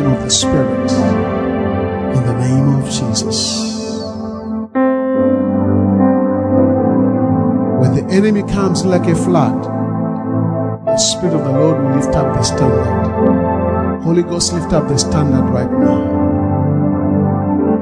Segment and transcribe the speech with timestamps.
[0.00, 0.90] intention of the Spirit.
[2.16, 3.70] In the name of Jesus.
[7.80, 9.64] When the enemy comes like a flood,
[10.86, 14.02] the Spirit of the Lord will lift up the standard.
[14.02, 16.18] Holy Ghost, lift up the standard right now.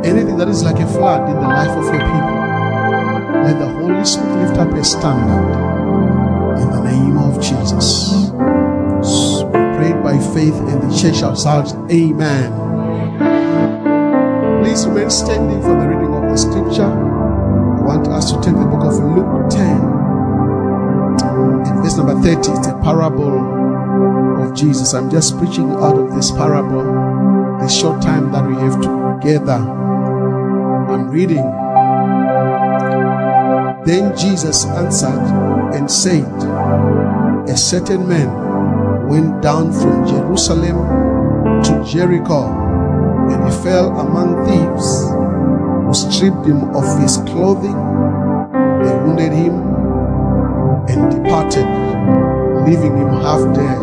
[0.05, 2.39] Anything that is like a flood in the life of your people,
[3.45, 5.47] let the Holy Spirit lift up a standard
[6.61, 8.38] in the name of Jesus.
[10.19, 12.51] By faith, and the church shall shout, Amen.
[14.65, 16.91] Please remain standing for the reading of the scripture.
[16.91, 19.63] I want us to take the book of Luke 10
[21.71, 22.51] in verse number 30.
[22.51, 24.93] It's a parable of Jesus.
[24.93, 26.83] I'm just preaching out of this parable,
[27.61, 29.53] the short time that we have together.
[29.53, 31.47] I'm reading.
[33.87, 35.23] Then Jesus answered
[35.77, 36.27] and said,
[37.49, 38.48] A certain man
[39.09, 40.77] went down from Jerusalem
[41.65, 42.45] to Jericho,
[43.31, 45.09] and he fell among thieves,
[45.87, 47.73] who stripped him of his clothing,
[48.85, 49.55] they wounded him,
[50.89, 51.67] and departed,
[52.69, 53.81] leaving him half dead.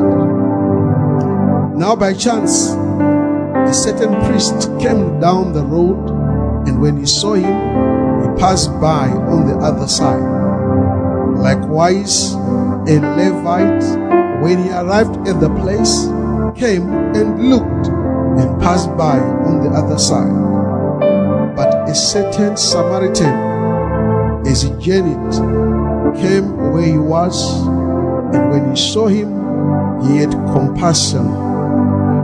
[1.76, 6.10] Now, by chance, a certain priest came down the road,
[6.68, 10.22] and when he saw him, he passed by on the other side.
[11.38, 14.15] Likewise, a Levite,
[14.46, 16.06] when he arrived at the place,
[16.54, 17.88] came and looked
[18.38, 20.38] and passed by on the other side.
[21.56, 25.34] But a certain Samaritan, as he journeyed,
[26.22, 27.66] came where he was,
[28.36, 29.34] and when he saw him,
[30.06, 31.26] he had compassion.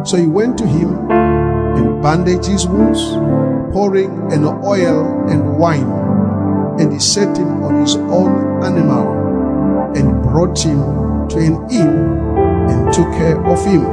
[0.06, 3.02] So he went to him and bandaged his wounds,
[3.74, 5.90] pouring an oil and wine,
[6.80, 9.10] and he set him on his own animal
[9.98, 11.90] and brought him to an inn
[12.70, 13.86] and took care of him.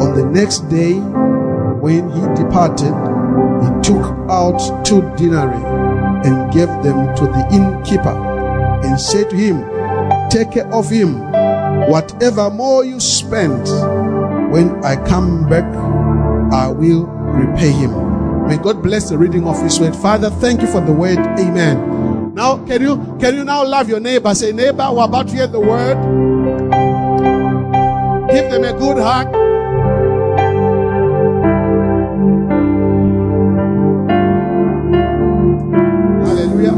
[0.00, 0.94] On the next day,
[1.80, 2.94] when he departed,
[3.62, 5.64] he took out two denarii
[6.26, 8.14] and gave them to the innkeeper
[8.84, 9.64] and said to him,
[10.30, 11.20] Take care of him.
[11.90, 13.66] Whatever more you spend,
[14.52, 15.64] when I come back,
[16.52, 18.46] I will repay him.
[18.46, 19.94] May God bless the reading of his word.
[19.94, 21.18] Father, thank you for the word.
[21.18, 21.87] Amen.
[22.38, 24.32] Now, can you can you now love your neighbor?
[24.32, 25.98] Say, neighbor, we're about to hear the word.
[28.30, 29.26] Give them a good hug.
[36.22, 36.76] Hallelujah.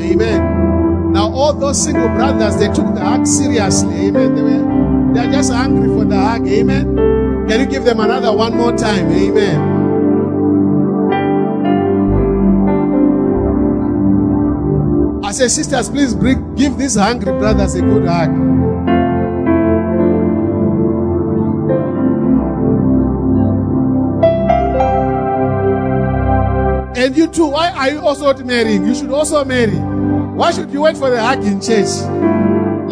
[0.00, 1.12] Amen.
[1.12, 4.06] Now, all those single brothers, they took the hug seriously.
[4.06, 4.34] Amen.
[4.34, 6.48] They were they are just angry for the hug.
[6.48, 6.96] Amen.
[7.50, 9.12] Can you give them another one more time?
[9.12, 9.71] Amen.
[15.32, 18.28] I say, sisters, please bring, give these hungry brothers a good hug.
[26.98, 28.84] And you too, why are you also not marrying?
[28.84, 29.72] You should also marry.
[29.72, 31.88] Why should you wait for the hug in church?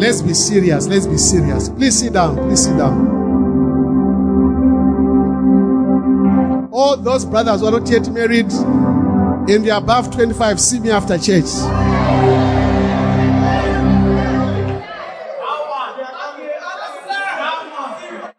[0.01, 0.87] Let's be serious.
[0.87, 1.69] Let's be serious.
[1.69, 2.37] Please sit down.
[2.37, 3.07] Please sit down.
[6.71, 11.19] All those brothers who are not yet married and they're above 25, see me after
[11.19, 11.45] church.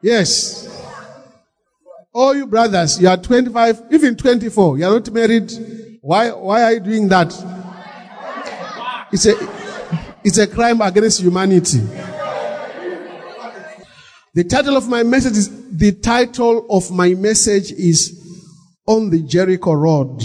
[0.02, 0.68] Yes.
[2.12, 5.50] All you brothers, you are 25, even 24, you are not married.
[6.02, 7.32] Why, why are you doing that?
[9.12, 9.34] It's a,
[10.24, 11.78] it's a crime against humanity.
[14.34, 18.18] The title of my message is, the title of my message is
[18.86, 20.20] On the Jericho Road.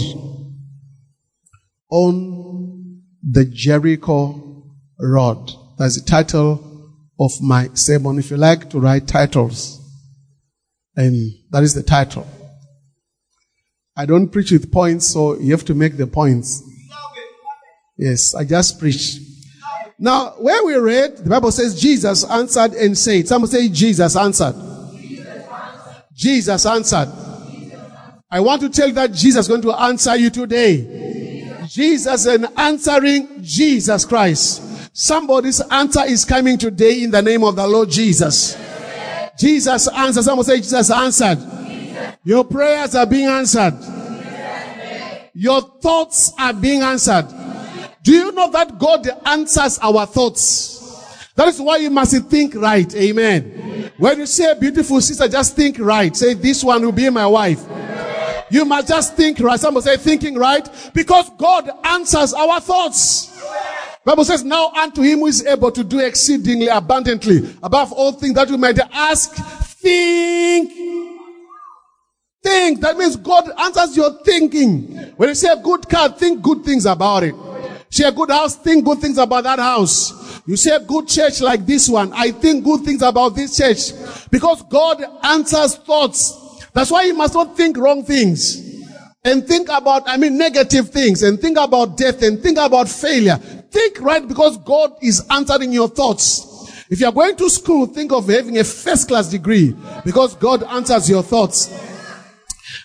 [1.90, 2.67] On
[3.30, 4.64] the Jericho
[4.98, 5.50] Road.
[5.78, 6.64] That's the title
[7.20, 8.18] of my sermon.
[8.18, 9.80] If you like to write titles,
[10.96, 12.26] and that is the title.
[13.96, 16.62] I don't preach with points, so you have to make the points.
[17.96, 19.18] Yes, I just preach.
[19.98, 23.26] Now, where we read, the Bible says Jesus answered and said.
[23.26, 24.54] Someone say Jesus answered.
[26.14, 27.08] Jesus answered.
[28.30, 31.07] I want to tell you that Jesus is going to answer you today.
[31.68, 34.96] Jesus and answering Jesus Christ.
[34.96, 38.56] Somebody's answer is coming today in the name of the Lord Jesus.
[39.38, 40.24] Jesus answered.
[40.24, 41.38] Someone say Jesus answered.
[42.24, 43.74] Your prayers are being answered.
[45.34, 47.26] Your thoughts are being answered.
[48.02, 51.28] Do you know that God answers our thoughts?
[51.36, 52.92] That is why you must think right.
[52.96, 53.92] Amen.
[53.98, 56.16] When you see a beautiful sister, just think right.
[56.16, 57.64] Say, this one will be my wife.
[58.50, 59.58] You must just think right.
[59.58, 63.28] Someone say thinking right because God answers our thoughts.
[64.04, 68.34] Bible says, now unto him who is able to do exceedingly abundantly above all things
[68.34, 70.72] that we might ask, think.
[72.42, 72.80] Think.
[72.80, 74.96] That means God answers your thinking.
[75.16, 77.34] When you see a good car, think good things about it.
[77.90, 80.40] See a good house, think good things about that house.
[80.46, 83.92] You see a good church like this one, I think good things about this church.
[84.30, 86.47] Because God answers thoughts.
[86.72, 88.68] That's why you must not think wrong things.
[89.24, 93.36] And think about, I mean, negative things and think about death and think about failure.
[93.36, 96.46] Think right because God is answering your thoughts.
[96.90, 100.62] If you are going to school, think of having a first class degree because God
[100.62, 101.66] answers your thoughts.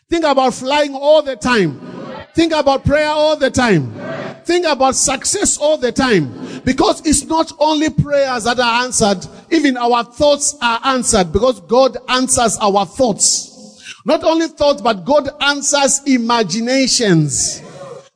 [0.10, 1.80] Think about flying all the time.
[2.34, 3.94] Think about prayer all the time.
[4.44, 6.62] Think about success all the time.
[6.66, 11.98] Because it's not only prayers that are answered, even our thoughts are answered because God
[12.10, 13.53] answers our thoughts.
[14.06, 17.62] Not only thoughts, but God answers imaginations.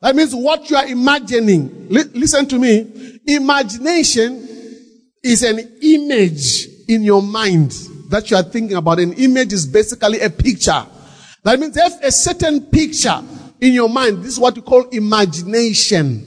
[0.00, 1.88] That means what you are imagining.
[1.90, 3.18] L- listen to me.
[3.26, 4.46] Imagination
[5.22, 7.72] is an image in your mind
[8.10, 8.98] that you are thinking about.
[8.98, 10.84] An image is basically a picture.
[11.44, 13.20] That means have a certain picture
[13.60, 14.18] in your mind.
[14.22, 16.26] This is what you call imagination.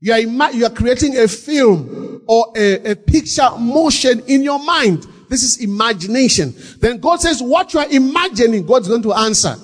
[0.00, 4.62] You are, ima- you are creating a film or a, a picture motion in your
[4.64, 5.06] mind.
[5.30, 6.52] This is imagination.
[6.80, 9.54] Then God says, what you are imagining, God's going to answer.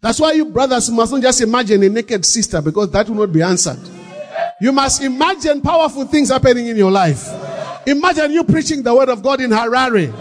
[0.00, 3.32] That's why you brothers must not just imagine a naked sister because that will not
[3.32, 3.78] be answered.
[4.60, 7.24] You must imagine powerful things happening in your life.
[7.86, 10.12] Imagine you preaching the word of God in Harare,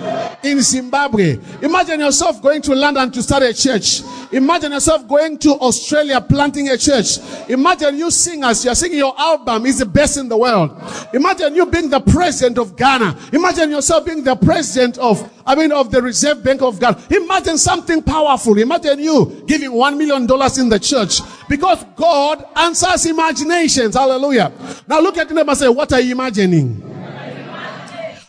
[0.43, 1.37] in Zimbabwe.
[1.61, 4.01] Imagine yourself going to London to start a church.
[4.31, 7.17] Imagine yourself going to Australia planting a church.
[7.49, 10.71] Imagine you singers, you're singing your album is the best in the world.
[11.13, 13.17] Imagine you being the president of Ghana.
[13.33, 17.01] Imagine yourself being the president of, I mean, of the Reserve Bank of Ghana.
[17.09, 18.57] Imagine something powerful.
[18.57, 23.95] Imagine you giving one million dollars in the church because God answers imaginations.
[23.95, 24.51] Hallelujah.
[24.87, 26.98] Now look at the them and say, what are you imagining?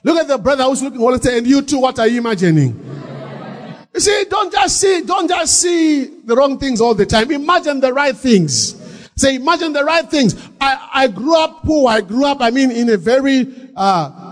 [0.03, 2.69] Look at the brother who's looking time, and you too, what are you imagining?
[3.93, 7.31] You see, don't just see, don't just see the wrong things all the time.
[7.31, 8.77] Imagine the right things.
[9.17, 10.37] Say, imagine the right things.
[10.61, 11.91] I, I grew up poor.
[11.91, 14.31] I grew up, I mean, in a very, uh,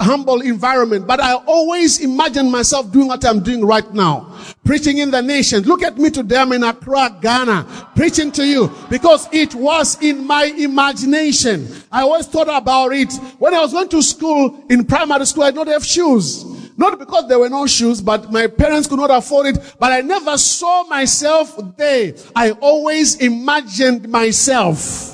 [0.00, 4.34] humble environment, but I always imagine myself doing what I'm doing right now.
[4.66, 5.64] Preaching in the nations.
[5.64, 6.38] Look at me today.
[6.38, 11.68] I'm in Accra, Ghana, preaching to you because it was in my imagination.
[11.92, 13.12] I always thought about it.
[13.38, 16.44] When I was going to school, in primary school, I did not have shoes.
[16.76, 19.76] Not because there were no shoes, but my parents could not afford it.
[19.78, 22.14] But I never saw myself there.
[22.34, 25.12] I always imagined myself.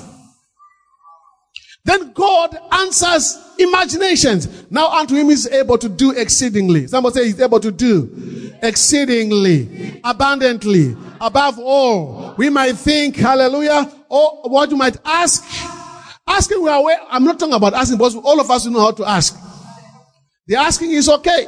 [1.85, 4.71] Then God answers imaginations.
[4.71, 6.87] Now unto him is able to do exceedingly.
[6.87, 8.32] Somebody say he's able to do
[8.63, 12.33] exceedingly, abundantly, above all.
[12.37, 15.43] We might think, hallelujah, or what you might ask.
[16.25, 18.91] Asking we are aware, I'm not talking about asking, but all of us know how
[18.91, 19.37] to ask.
[20.47, 21.47] The asking is okay.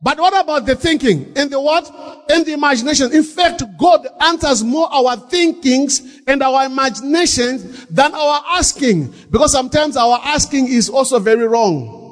[0.00, 1.90] But what about the thinking and the what?
[2.28, 3.12] And the imagination.
[3.12, 9.14] In fact, God answers more our thinkings and our imaginations than our asking.
[9.30, 12.03] Because sometimes our asking is also very wrong.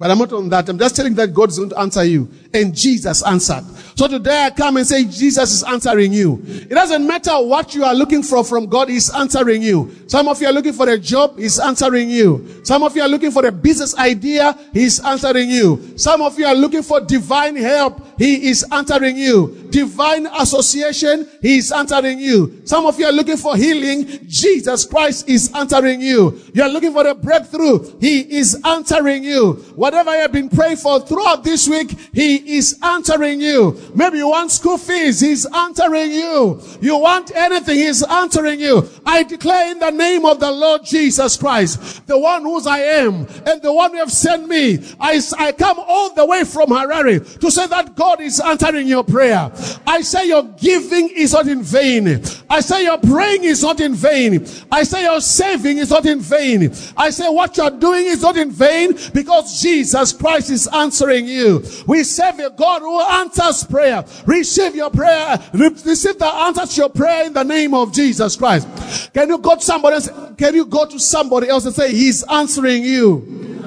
[0.00, 0.68] But I'm not on that.
[0.68, 2.30] I'm just telling that God's going to answer you.
[2.54, 3.64] And Jesus answered.
[3.96, 6.40] So today I come and say Jesus is answering you.
[6.46, 9.92] It doesn't matter what you are looking for from God, He's answering you.
[10.06, 12.60] Some of you are looking for a job, He's answering you.
[12.62, 15.98] Some of you are looking for a business idea, He's answering you.
[15.98, 19.68] Some of you are looking for divine help, He is answering you.
[19.70, 22.62] Divine association, He is answering you.
[22.64, 26.40] Some of you are looking for healing, Jesus Christ is answering you.
[26.52, 29.52] You are looking for a breakthrough, He is answering you.
[29.76, 33.80] Whatever you have been praying for throughout this week, He is answering you.
[33.94, 36.60] Maybe you want school fees, He's answering you.
[36.80, 38.88] You want anything, He's answering you.
[39.06, 43.26] I declare in the name of the Lord Jesus Christ, the one whose I am,
[43.46, 47.38] and the one who have sent me, I, I come all the way from Harare
[47.38, 49.52] to say that God is answering your prayer.
[49.86, 52.22] I say your giving is not in vain.
[52.48, 54.46] I say your praying is not in vain.
[54.72, 56.72] I say your saving is not in vain.
[56.96, 61.62] I say what you're doing is not in vain because Jesus Christ is answering you.
[61.86, 64.02] We serve a God who answers prayer.
[64.24, 65.38] Receive your prayer.
[65.52, 69.12] Receive the answer to your prayer in the name of Jesus Christ.
[69.12, 70.08] Can you go to somebody else?
[70.38, 73.60] Can you go to somebody else and say, He's answering you?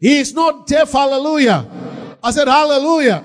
[0.00, 0.90] He is not deaf.
[0.90, 1.89] Hallelujah.
[2.22, 3.24] I said, Hallelujah.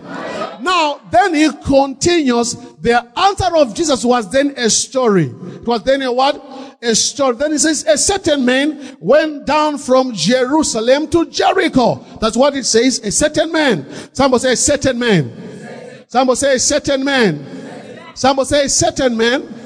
[0.62, 2.56] Now, then he continues.
[2.82, 5.26] The answer of Jesus was then a story.
[5.26, 6.78] It was then a what?
[6.82, 7.36] A story.
[7.36, 12.04] Then he says, a certain man went down from Jerusalem to Jericho.
[12.22, 13.00] That's what it says.
[13.00, 13.86] A certain man.
[14.14, 16.06] Somebody say a certain man.
[16.08, 18.12] Somebody say a certain man.
[18.16, 19.65] Somebody say a certain man.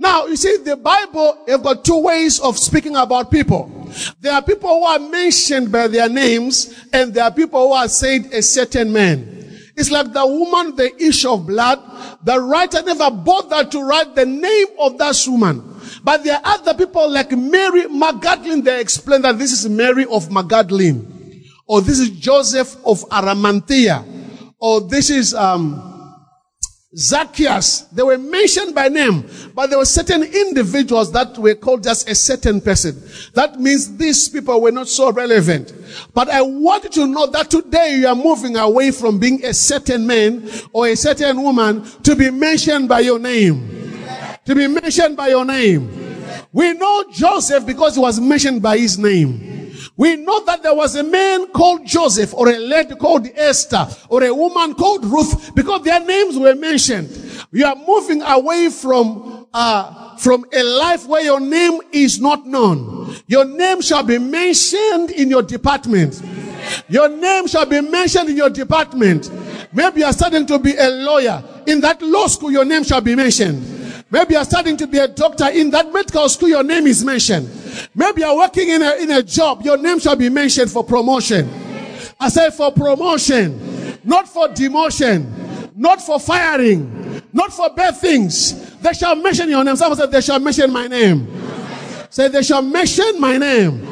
[0.00, 3.70] Now, you see, the Bible have got two ways of speaking about people.
[4.18, 7.86] There are people who are mentioned by their names, and there are people who are
[7.86, 9.36] said a certain man.
[9.76, 11.78] It's like the woman, the issue of blood.
[12.24, 15.78] The writer never bothered to write the name of that woman.
[16.02, 18.64] But there are other people like Mary Magdalene.
[18.64, 24.02] They explain that this is Mary of Magdalene, or this is Joseph of Arimathea,
[24.58, 25.89] or this is um,
[26.96, 27.82] Zacchaeus.
[27.92, 32.14] They were mentioned by name, but there were certain individuals that were called just a
[32.16, 33.00] certain person.
[33.34, 35.72] That means these people were not so relevant.
[36.12, 39.54] But I want you to know that today you are moving away from being a
[39.54, 43.96] certain man or a certain woman to be mentioned by your name.
[44.46, 45.88] To be mentioned by your name.
[46.52, 49.59] We know Joseph because he was mentioned by his name.
[49.96, 54.24] We know that there was a man called Joseph or a lady called Esther or
[54.24, 57.10] a woman called Ruth because their names were mentioned.
[57.52, 63.14] You are moving away from, uh, from a life where your name is not known.
[63.26, 66.22] Your name shall be mentioned in your department.
[66.88, 69.30] Your name shall be mentioned in your department.
[69.72, 71.42] Maybe you are starting to be a lawyer.
[71.66, 73.80] In that law school, your name shall be mentioned.
[74.10, 77.48] Maybe you're starting to be a doctor in that medical school, your name is mentioned.
[77.94, 81.48] Maybe you're working in a, in a job, your name shall be mentioned for promotion.
[82.18, 88.76] I said for promotion, not for demotion, not for firing, not for bad things.
[88.80, 89.76] They shall mention your name.
[89.76, 91.26] Someone said, they shall mention my name.
[92.10, 93.86] Say, they shall mention my name.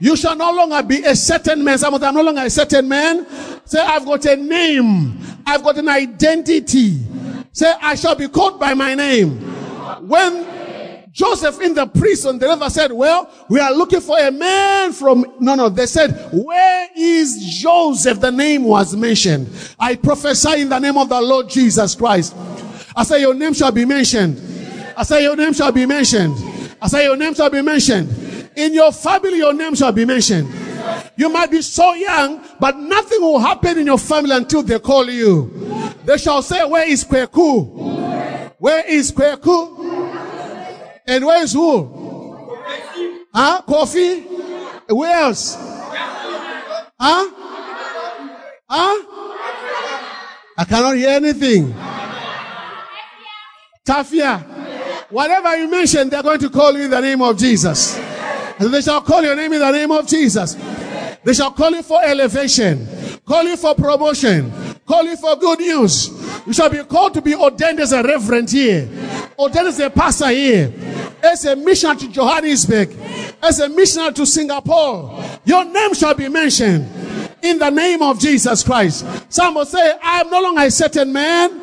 [0.00, 1.78] You shall no longer be a certain man.
[1.78, 3.26] Someone said, I'm no longer a certain man.
[3.64, 5.18] Say, I've got a name.
[5.44, 7.00] I've got an identity.
[7.52, 9.38] Say, I shall be called by my name.
[10.06, 10.44] When
[11.18, 15.26] Joseph in the prison, they never said, well, we are looking for a man from,
[15.40, 18.20] no, no, they said, where is Joseph?
[18.20, 19.48] The name was mentioned.
[19.80, 22.36] I prophesy in the name of the Lord Jesus Christ.
[22.94, 24.40] I say your name shall be mentioned.
[24.96, 26.36] I say your name shall be mentioned.
[26.80, 28.50] I say your name shall be mentioned.
[28.54, 30.48] In your family, your name shall be mentioned.
[31.16, 35.10] You might be so young, but nothing will happen in your family until they call
[35.10, 35.50] you.
[36.04, 38.54] They shall say, where is Kweku?
[38.58, 39.97] Where is Kweku?
[41.08, 41.88] And where is who?
[43.32, 43.62] Huh?
[43.66, 44.26] Kofi?
[44.90, 45.56] Where else?
[47.00, 47.30] Huh?
[48.68, 49.04] Huh?
[50.58, 51.72] I cannot hear anything.
[53.86, 54.44] Tafia.
[55.08, 57.96] Whatever you mention, they're going to call you in the name of Jesus.
[58.58, 60.58] And they shall call your name in the name of Jesus.
[61.24, 62.86] They shall call you for elevation,
[63.24, 64.52] call you for promotion,
[64.86, 66.10] call you for good news.
[66.46, 68.88] You shall be called to be ordained as a reverend here,
[69.38, 70.72] ordained as a pastor here,
[71.22, 72.90] as a missionary to Johannesburg,
[73.42, 75.22] as a missionary to Singapore.
[75.44, 76.88] Your name shall be mentioned
[77.42, 79.06] in the name of Jesus Christ.
[79.32, 81.60] Some will say, I am no longer a certain man.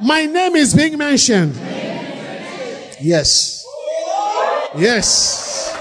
[0.00, 1.54] My name is being mentioned.
[3.00, 3.64] Yes.
[4.76, 5.76] Yes.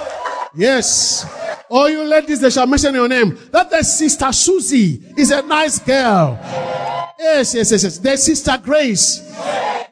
[0.54, 1.26] Yes.
[1.70, 3.38] All you ladies, they shall mention your name.
[3.52, 6.38] That the sister Susie is a nice girl.
[7.22, 7.98] Yes, yes, yes, yes.
[8.00, 9.20] There's sister Grace.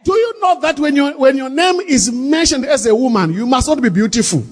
[0.03, 3.45] Do you know that when you when your name is mentioned as a woman, you
[3.45, 4.43] must not be beautiful.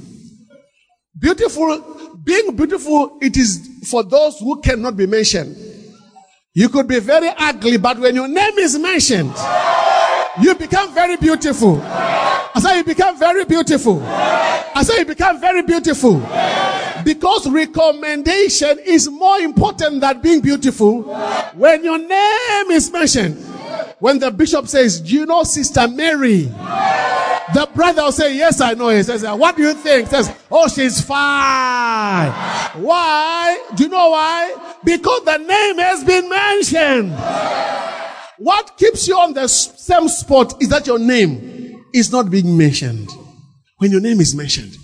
[1.17, 5.57] Beautiful, being beautiful, it is for those who cannot be mentioned.
[6.53, 9.33] You could be very ugly, but when your name is mentioned,
[10.39, 11.77] you become very beautiful.
[12.57, 14.01] I say you become very beautiful.
[14.03, 16.17] I say you become very beautiful.
[17.05, 21.03] Because recommendation is more important than being beautiful.
[21.53, 23.35] When your name is mentioned,
[23.99, 26.45] when the bishop says, Do you know Sister Mary?
[27.53, 28.89] The brother will say, Yes, I know.
[28.89, 30.07] He says, What do you think?
[30.07, 32.31] Says, Oh, she's fine.
[32.81, 33.63] Why?
[33.75, 34.77] Do you know why?
[34.83, 37.13] Because the name has been mentioned.
[38.39, 41.56] What keeps you on the same spot is that your name
[41.93, 43.09] is not being mentioned.
[43.77, 44.75] When your name is mentioned.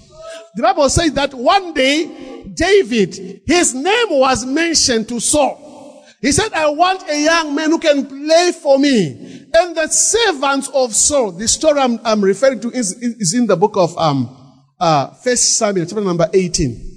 [0.55, 6.05] The Bible says that one day, David, his name was mentioned to Saul.
[6.21, 9.49] He said, I want a young man who can play for me.
[9.53, 13.57] And the servants of Saul, the story I'm, I'm referring to is, is, in the
[13.57, 16.93] book of um, uh, First Samuel, chapter number 18.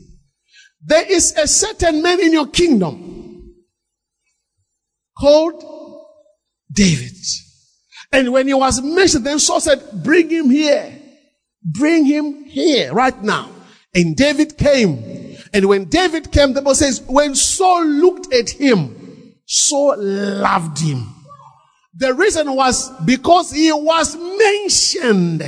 [0.84, 3.54] There is a certain man in your kingdom
[5.18, 5.64] called
[6.70, 7.16] David.
[8.12, 10.92] And when he was mentioned, then Saul said, bring him here.
[11.62, 13.50] Bring him here right now.
[13.94, 15.36] And David came.
[15.52, 21.14] And when David came, the Bible says, when Saul looked at him, Saul loved him.
[21.94, 25.42] The reason was because he was mentioned.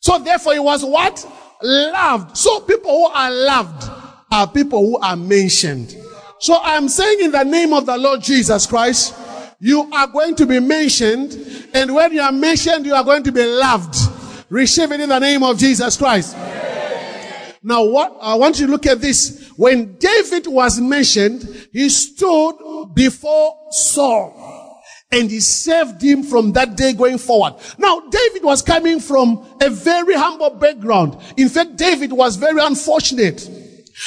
[0.00, 1.26] So therefore he was what?
[1.62, 2.36] Loved.
[2.36, 3.90] So people who are loved
[4.30, 5.96] are people who are mentioned.
[6.40, 9.14] So I'm saying in the name of the Lord Jesus Christ,
[9.60, 11.68] you are going to be mentioned.
[11.74, 13.96] And when you are mentioned, you are going to be loved.
[14.48, 16.36] Receive it in the name of Jesus Christ.
[17.62, 19.50] Now, what I want you to look at this.
[19.56, 22.54] When David was mentioned, he stood
[22.94, 27.54] before Saul and he saved him from that day going forward.
[27.76, 31.18] Now, David was coming from a very humble background.
[31.36, 33.50] In fact, David was very unfortunate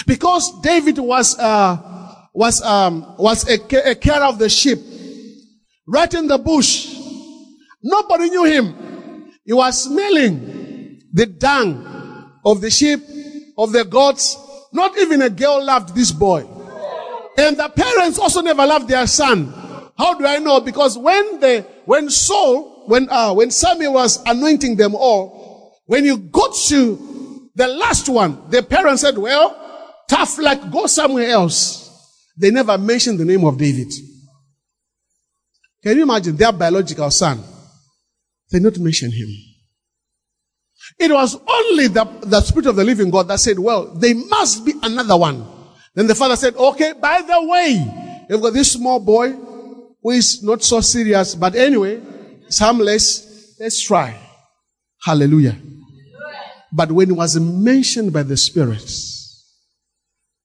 [0.08, 4.80] because David was, uh, was, um, was a, a care of the sheep
[5.92, 6.96] right in the bush.
[7.84, 9.32] Nobody knew him.
[9.44, 13.02] He was smelling the dung of the sheep,
[13.58, 14.38] of the goats.
[14.72, 16.48] Not even a girl loved this boy.
[17.38, 19.54] And the parents also never loved their son.
[19.98, 20.62] How do I know?
[20.62, 26.18] Because when the, when Saul, when, uh, when Samuel was anointing them all, when you
[26.18, 29.58] got to the last one, the parents said, well,
[30.10, 31.90] tough luck, go somewhere else.
[32.38, 33.92] They never mentioned the name of David.
[35.84, 37.44] Can you imagine their biological son?
[38.52, 39.30] They not mention him.
[41.00, 44.66] It was only the, the Spirit of the living God that said, well, there must
[44.66, 45.46] be another one.
[45.96, 50.44] Then the father said, okay, by the way, you've got this small boy who is
[50.44, 52.02] not so serious, but anyway,
[52.46, 53.56] it's harmless.
[53.60, 54.18] Let's try.
[55.04, 55.58] Hallelujah.
[56.74, 58.90] But when he was mentioned by the Spirit,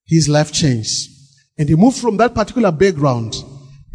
[0.05, 1.09] his life changed.
[1.57, 3.35] And he moved from that particular background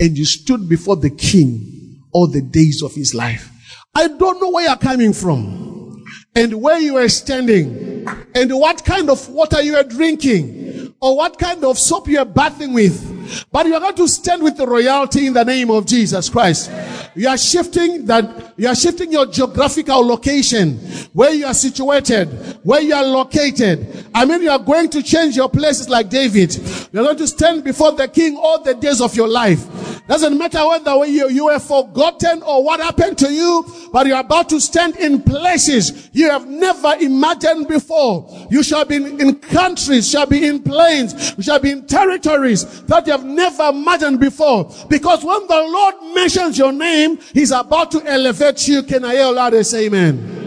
[0.00, 3.50] and you stood before the king all the days of his life.
[3.94, 9.10] I don't know where you're coming from and where you are standing and what kind
[9.10, 13.44] of water you are drinking or what kind of soap you are bathing with.
[13.50, 16.70] But you are going to stand with the royalty in the name of Jesus Christ.
[17.14, 20.78] You are shifting that, you are shifting your geographical location,
[21.12, 22.28] where you are situated,
[22.62, 24.06] where you are located.
[24.14, 26.54] I mean, you are going to change your places like David.
[26.92, 29.66] You are going to stand before the king all the days of your life.
[30.08, 34.48] Doesn't matter whether you, you were forgotten or what happened to you, but you're about
[34.48, 38.28] to stand in places you have never imagined before.
[38.50, 43.12] You shall be in countries, shall be in plains, shall be in territories that you
[43.12, 44.70] have never imagined before.
[44.88, 47.01] Because when the Lord mentions your name,
[47.32, 48.82] He's about to elevate you.
[48.82, 50.42] Can I hear a loudest amen?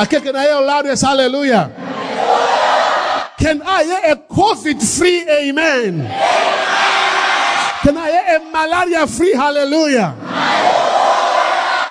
[0.00, 1.72] Okay, can I hear a loudest hallelujah?
[3.38, 5.98] Can I hear a COVID free amen?
[7.82, 10.14] Can I hear a malaria free hallelujah?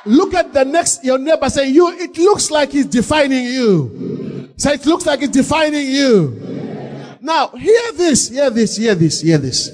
[0.05, 4.53] Look at the next, your neighbor say, you, it looks like he's defining you.
[4.57, 7.17] Say, it looks like he's defining you.
[7.21, 9.71] Now, hear this, hear this, hear this, hear this.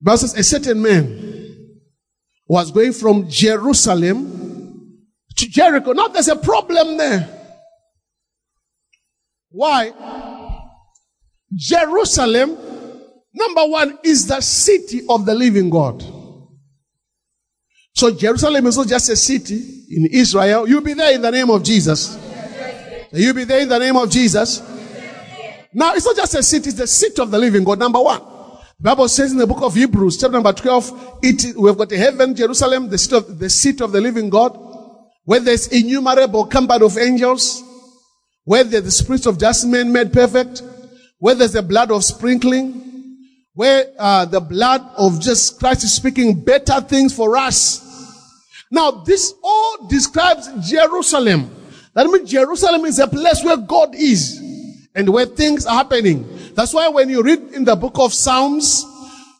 [0.00, 1.25] Versus a certain man
[2.46, 5.02] was going from Jerusalem
[5.36, 5.92] to Jericho.
[5.92, 7.28] Now there's a problem there.
[9.50, 9.92] Why?
[11.54, 12.56] Jerusalem
[13.36, 16.02] Number one is the city of the living God.
[17.94, 20.66] So Jerusalem is not just a city in Israel.
[20.66, 22.18] You'll be there in the name of Jesus.
[23.12, 24.62] You'll be there in the name of Jesus.
[25.72, 27.78] Now, it's not just a city, it's the city of the living God.
[27.78, 28.22] Number one.
[28.78, 32.34] Bible says in the book of Hebrews, chapter number 12, it, we've got a heaven,
[32.34, 34.54] Jerusalem, the seat of, the seat of the living God,
[35.24, 37.62] where there's innumerable company of angels,
[38.44, 40.62] where there's the spirit of just men made perfect,
[41.18, 43.16] where there's the blood of sprinkling,
[43.54, 47.82] where uh, the blood of just Christ is speaking better things for us.
[48.70, 51.50] Now, this all describes Jerusalem.
[51.94, 54.38] That means Jerusalem is a place where God is
[54.94, 56.35] and where things are happening.
[56.56, 58.84] That's why when you read in the book of Psalms,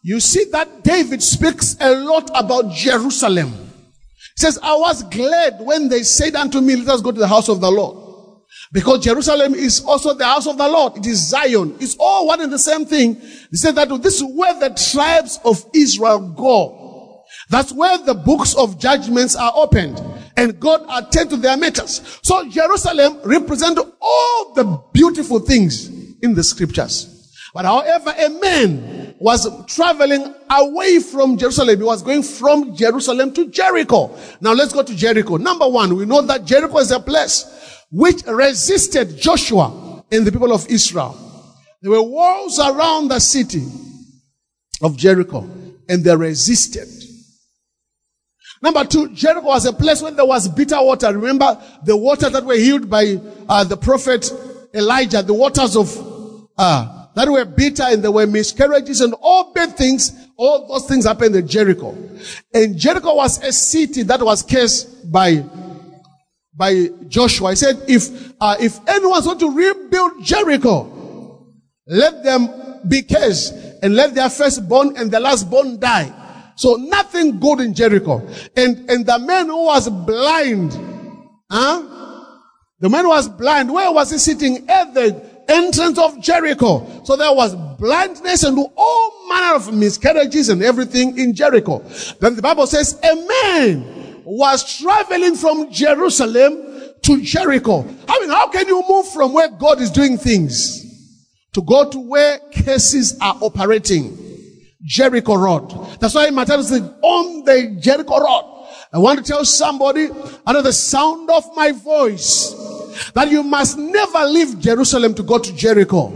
[0.02, 3.48] you see that David speaks a lot about Jerusalem.
[3.48, 7.26] He says, I was glad when they said unto me, let us go to the
[7.26, 8.42] house of the Lord.
[8.70, 10.98] Because Jerusalem is also the house of the Lord.
[10.98, 11.76] It is Zion.
[11.81, 13.14] It's all one and the same thing.
[13.50, 17.24] He said that this is where the tribes of Israel go.
[17.48, 20.02] That's where the books of judgments are opened
[20.37, 22.18] and God attend to their matters.
[22.22, 27.12] So Jerusalem represents all the beautiful things in the scriptures.
[27.55, 31.79] But however, a man was traveling away from Jerusalem.
[31.79, 34.14] He was going from Jerusalem to Jericho.
[34.40, 35.37] Now let's go to Jericho.
[35.38, 37.46] Number one, we know that Jericho is a place
[37.90, 41.16] which resisted Joshua and the people of Israel.
[41.81, 43.64] There were walls around the city
[44.83, 45.48] of Jericho
[45.88, 46.88] and they resisted.
[48.62, 51.12] Number two, Jericho was a place where there was bitter water.
[51.12, 54.31] Remember the water that were healed by uh, the prophet
[54.74, 56.05] Elijah, the waters of
[56.58, 60.12] uh, that were bitter and there were miscarriages and all bad things.
[60.36, 61.96] All those things happened in Jericho.
[62.52, 65.44] And Jericho was a city that was cursed by
[66.56, 67.50] by Joshua.
[67.50, 71.44] He said, if, uh, if anyone's going to rebuild Jericho,
[71.86, 72.48] let them
[72.88, 76.12] be cursed and let their firstborn and the lastborn die.
[76.56, 78.26] So nothing good in Jericho.
[78.56, 80.72] And, and the man who was blind,
[81.50, 81.92] huh?
[82.80, 84.68] The man was blind, where was he sitting?
[84.68, 87.02] At the entrance of Jericho.
[87.04, 91.78] So there was blindness and all manner of miscarriages and everything in Jericho.
[92.20, 96.62] Then the Bible says, a man was traveling from Jerusalem
[97.02, 97.87] to Jericho.
[98.09, 100.82] I mean, how can you move from where God is doing things
[101.52, 104.22] to go to where cases are operating?
[104.82, 105.70] Jericho Road.
[105.98, 108.55] That's why Matthew said, on the Jericho Road.
[108.96, 110.09] I want to tell somebody
[110.46, 112.54] under the sound of my voice
[113.12, 116.09] that you must never leave Jerusalem to go to Jericho.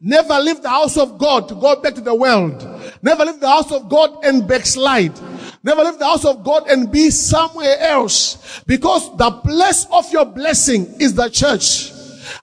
[0.00, 2.54] Never leave the house of God to go back to the world.
[3.02, 5.18] Never leave the house of God and backslide.
[5.64, 10.24] Never leave the house of God and be somewhere else because the place of your
[10.24, 11.90] blessing is the church.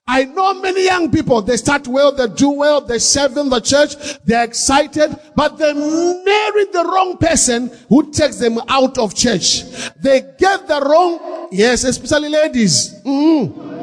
[0.08, 3.60] I know many young people, they start well, they do well, they serve in the
[3.60, 3.96] church,
[4.26, 9.64] they're excited, but they marry the wrong person who takes them out of church.
[10.00, 13.02] They get the wrong, yes, especially ladies.
[13.04, 13.78] Mm.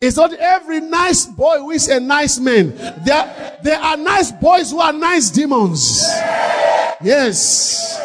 [0.00, 2.74] It's not every nice boy who is a nice man.
[3.04, 6.00] There, there are nice boys who are nice demons.
[7.02, 7.98] Yes.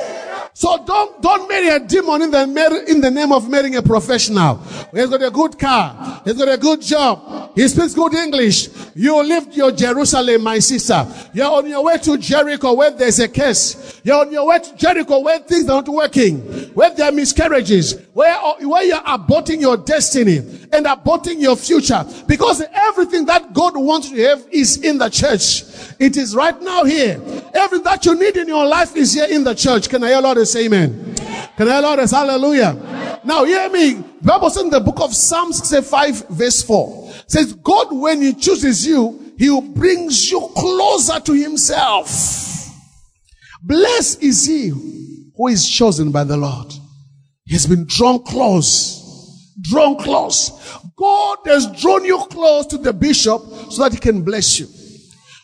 [0.58, 4.56] So don't, don't marry a demon in the, in the name of marrying a professional.
[4.94, 6.22] He's got a good car.
[6.24, 7.52] He's got a good job.
[7.56, 8.70] He speaks good English.
[8.96, 11.06] You live your Jerusalem, my sister.
[11.34, 14.00] You're on your way to Jericho where there's a curse.
[14.06, 16.40] You're on your way to Jericho where things are not working.
[16.74, 18.00] Where there are miscarriages.
[18.14, 22.06] Where, where you're aborting your destiny and aborting your future.
[22.28, 25.64] Because everything that God wants you to have is in the church.
[26.00, 27.22] It is right now here.
[27.54, 29.90] Everything that you need in your life is here in the church.
[29.90, 31.16] Can I hear Lord say amen?
[31.58, 33.22] Can I Lord say hallelujah?
[33.24, 33.94] Now hear me.
[33.94, 38.34] The Bible says in the book of Psalms 65 verse 4 says God when he
[38.34, 42.72] chooses you, he brings you closer to himself.
[43.64, 44.70] Blessed is he
[45.36, 46.72] who is chosen by the Lord.
[47.46, 49.02] He has been drawn close.
[49.62, 50.52] Drawn close.
[50.96, 54.68] God has drawn you close to the bishop so that he can bless you.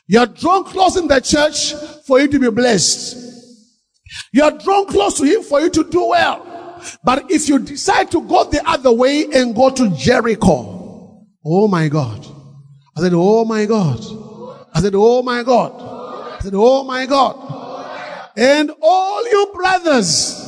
[0.07, 1.73] You are drawn close in the church
[2.05, 3.20] for you to be blessed.
[4.32, 6.47] You are drawn close to him for you to do well.
[7.04, 11.88] But if you decide to go the other way and go to Jericho, oh my
[11.88, 12.26] God.
[12.95, 14.00] I said, oh my God.
[14.74, 15.71] I said, oh my God.
[16.39, 18.32] I said, oh my God.
[18.36, 20.47] And all you brothers,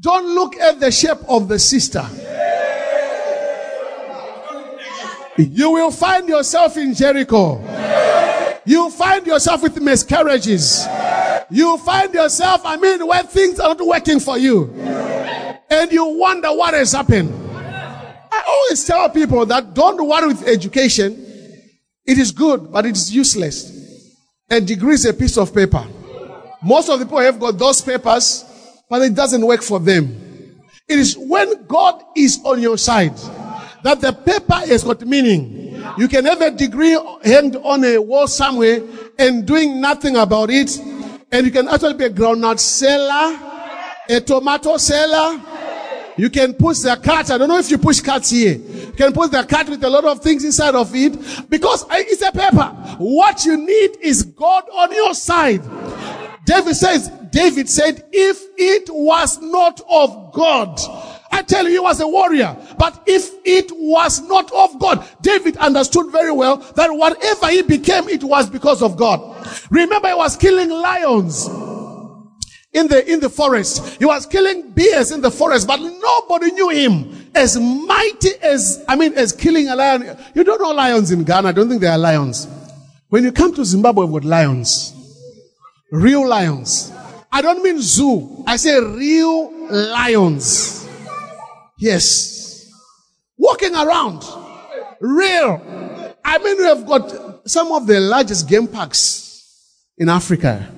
[0.00, 2.06] don't look at the shape of the sister.
[5.36, 7.60] You will find yourself in Jericho.
[8.64, 10.84] You find yourself with miscarriages.
[11.50, 14.70] You find yourself, I mean, when things are not working for you.
[15.70, 17.32] And you wonder what has happened.
[18.30, 21.24] I always tell people that don't worry with education.
[22.06, 24.14] It is good, but it is useless.
[24.50, 25.86] A degree is a piece of paper.
[26.62, 28.44] Most of the people have got those papers,
[28.88, 30.60] but it doesn't work for them.
[30.88, 33.16] It is when God is on your side
[33.82, 35.82] that the paper has got meaning.
[35.96, 38.82] You can have a degree hanged on a wall somewhere
[39.18, 40.78] and doing nothing about it.
[41.30, 43.38] And you can actually be a groundnut seller,
[44.08, 45.40] a tomato seller.
[46.16, 47.30] You can push the cart.
[47.30, 48.54] I don't know if you push carts here.
[48.54, 51.12] You can push the cart with a lot of things inside of it
[51.48, 52.74] because it's a paper.
[52.98, 55.62] what you need is God on your side.
[56.44, 60.80] David says, David said, if it was not of God,
[61.30, 62.56] I tell you, he was a warrior.
[62.78, 68.08] But if it was not of God, David understood very well that whatever he became,
[68.08, 69.37] it was because of God.
[69.70, 71.46] Remember, he was killing lions
[72.72, 73.98] in the, in the forest.
[73.98, 78.96] He was killing bears in the forest, but nobody knew him as mighty as, I
[78.96, 80.16] mean, as killing a lion.
[80.34, 81.48] You don't know lions in Ghana.
[81.48, 82.46] I don't think there are lions.
[83.08, 84.94] When you come to Zimbabwe with lions,
[85.90, 86.92] real lions.
[87.32, 88.44] I don't mean zoo.
[88.46, 90.88] I say real lions.
[91.78, 92.70] Yes.
[93.36, 94.24] Walking around.
[95.00, 96.14] Real.
[96.24, 99.27] I mean, we have got some of the largest game parks
[99.98, 100.72] in Africa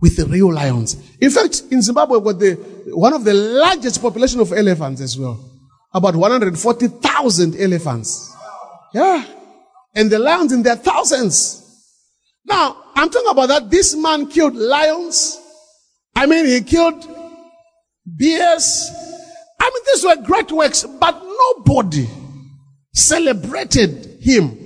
[0.00, 0.96] with the real lions.
[1.20, 2.52] In fact, in Zimbabwe, we've got the,
[2.94, 5.44] one of the largest population of elephants as well.
[5.92, 8.34] About 140,000 elephants.
[8.94, 9.24] Yeah.
[9.94, 11.64] And the lions in their thousands.
[12.44, 15.38] Now, I'm talking about that this man killed lions.
[16.14, 17.06] I mean, he killed
[18.06, 18.90] bears.
[19.60, 22.08] I mean, these were great works, but nobody
[22.94, 24.56] celebrated him.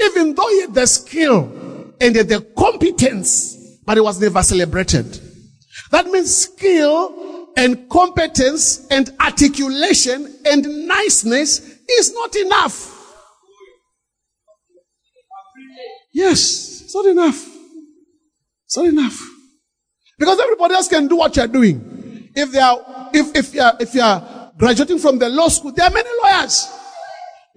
[0.00, 1.63] Even though he had the skill
[2.04, 5.06] and the competence, but it was never celebrated.
[5.90, 12.90] That means skill and competence and articulation and niceness is not enough.
[16.12, 17.48] Yes, it's not enough.
[18.66, 19.20] It's not enough.
[20.18, 22.30] Because everybody else can do what you're doing.
[22.34, 25.72] If they are, if, if you are, if you are graduating from the law school,
[25.72, 26.68] there are many lawyers.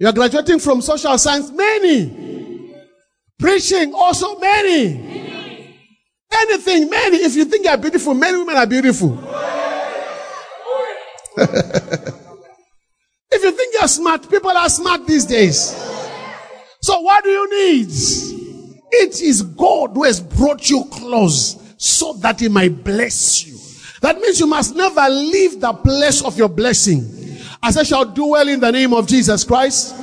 [0.00, 2.37] You are graduating from social science, many.
[3.38, 5.18] Preaching, also many.
[6.30, 7.18] Anything, many.
[7.18, 9.18] If you think you are beautiful, many women are beautiful.
[13.30, 15.70] if you think you're smart, people are smart these days.
[16.82, 17.88] So what do you need?
[18.90, 23.56] It is God who has brought you close so that he might bless you.
[24.00, 27.38] That means you must never leave the place of your blessing.
[27.62, 29.94] As I shall do well in the name of Jesus Christ.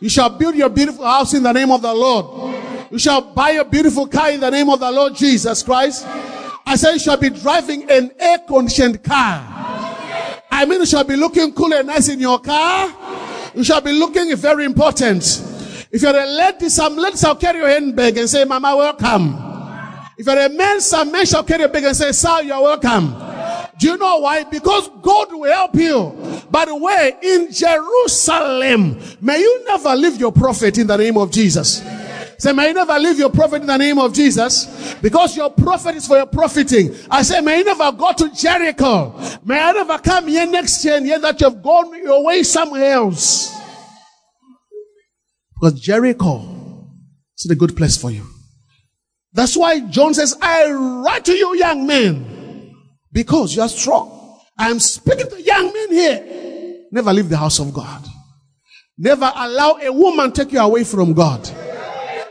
[0.00, 2.63] You shall build your beautiful house in the name of the Lord.
[2.90, 6.06] You shall buy a beautiful car in the name of the Lord Jesus Christ.
[6.66, 9.42] I say you shall be driving an air conditioned car.
[10.50, 12.94] I mean, you shall be looking cool and nice in your car.
[13.54, 15.22] You shall be looking very important.
[15.90, 19.34] If you're a lady, some ladies shall carry your handbag and say, Mama, welcome.
[20.16, 23.14] If you're a man, some men shall carry your bag and say, Sir, you're welcome.
[23.78, 24.44] Do you know why?
[24.44, 26.42] Because God will help you.
[26.50, 31.30] By the way, in Jerusalem, may you never leave your prophet in the name of
[31.30, 31.82] Jesus.
[32.38, 34.94] Say, may you never leave your prophet in the name of Jesus.
[35.00, 36.94] Because your prophet is for your profiting.
[37.10, 39.18] I say, may you never go to Jericho.
[39.44, 42.92] May I never come here next year and hear that you've gone your way somewhere
[42.92, 43.54] else.
[45.54, 46.88] Because Jericho
[47.36, 48.26] is a good place for you.
[49.32, 52.74] That's why John says, I write to you, young men,
[53.12, 54.40] because you are strong.
[54.56, 56.86] I am speaking to young men here.
[56.92, 58.06] Never leave the house of God.
[58.96, 61.50] Never allow a woman take you away from God.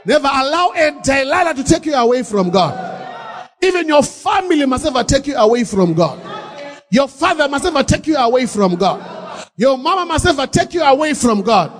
[0.05, 3.49] Never allow a Delilah to take you away from God.
[3.61, 6.19] Even your family must never take you away from God.
[6.91, 9.47] Your father must never take you away from God.
[9.55, 11.71] Your mama must never take you away from God.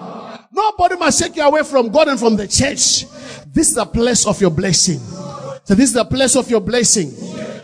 [0.51, 3.05] Nobody must take you away from God and from the church.
[3.53, 4.99] This is the place of your blessing.
[5.65, 7.12] So this is the place of your blessing.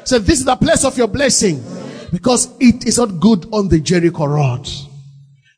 [0.06, 1.64] So this is the place of your blessing.
[2.12, 4.66] Because it is not good on the Jericho road.
[4.66, 4.88] The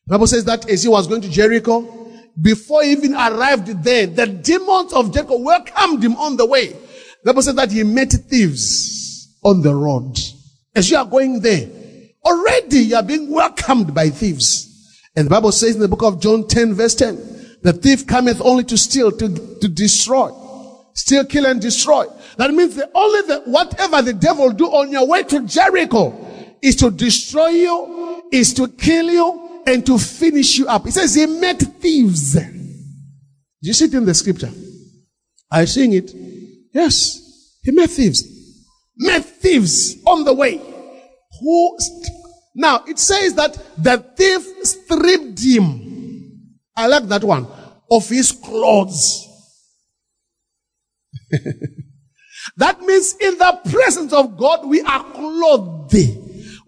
[0.07, 2.00] Bible says that as he was going to Jericho,
[2.39, 6.67] before he even arrived there, the demons of Jericho welcomed him on the way.
[7.23, 10.17] The Bible says that he met thieves on the road.
[10.75, 11.67] As you are going there,
[12.25, 14.67] already you are being welcomed by thieves.
[15.15, 18.41] And the Bible says in the book of John 10 verse 10, the thief cometh
[18.41, 20.31] only to steal, to, to destroy.
[20.93, 22.05] Steal, kill, and destroy.
[22.37, 26.27] That means the only the, whatever the devil do on your way to Jericho
[26.61, 30.85] is to destroy you, is to kill you, and to finish you up.
[30.85, 32.33] He says he met thieves.
[32.33, 34.51] Do you see it in the scripture?
[35.51, 36.11] Are you seeing it?
[36.73, 37.57] Yes.
[37.63, 38.23] He met thieves.
[38.97, 40.57] Met thieves on the way.
[40.57, 42.07] Who st-
[42.55, 46.57] now it says that the thief stripped him.
[46.75, 47.47] I like that one.
[47.89, 49.27] Of his clothes.
[52.57, 55.93] that means in the presence of God, we are clothed.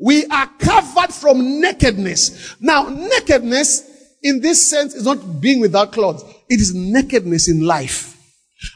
[0.04, 2.58] We are covered from nakedness.
[2.60, 3.90] Now, nakedness
[4.22, 6.26] in this sense is not being without clothes.
[6.50, 8.10] It is nakedness in life.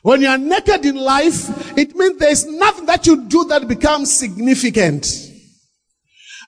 [0.03, 4.13] When you are naked in life, it means there's nothing that you do that becomes
[4.13, 5.05] significant.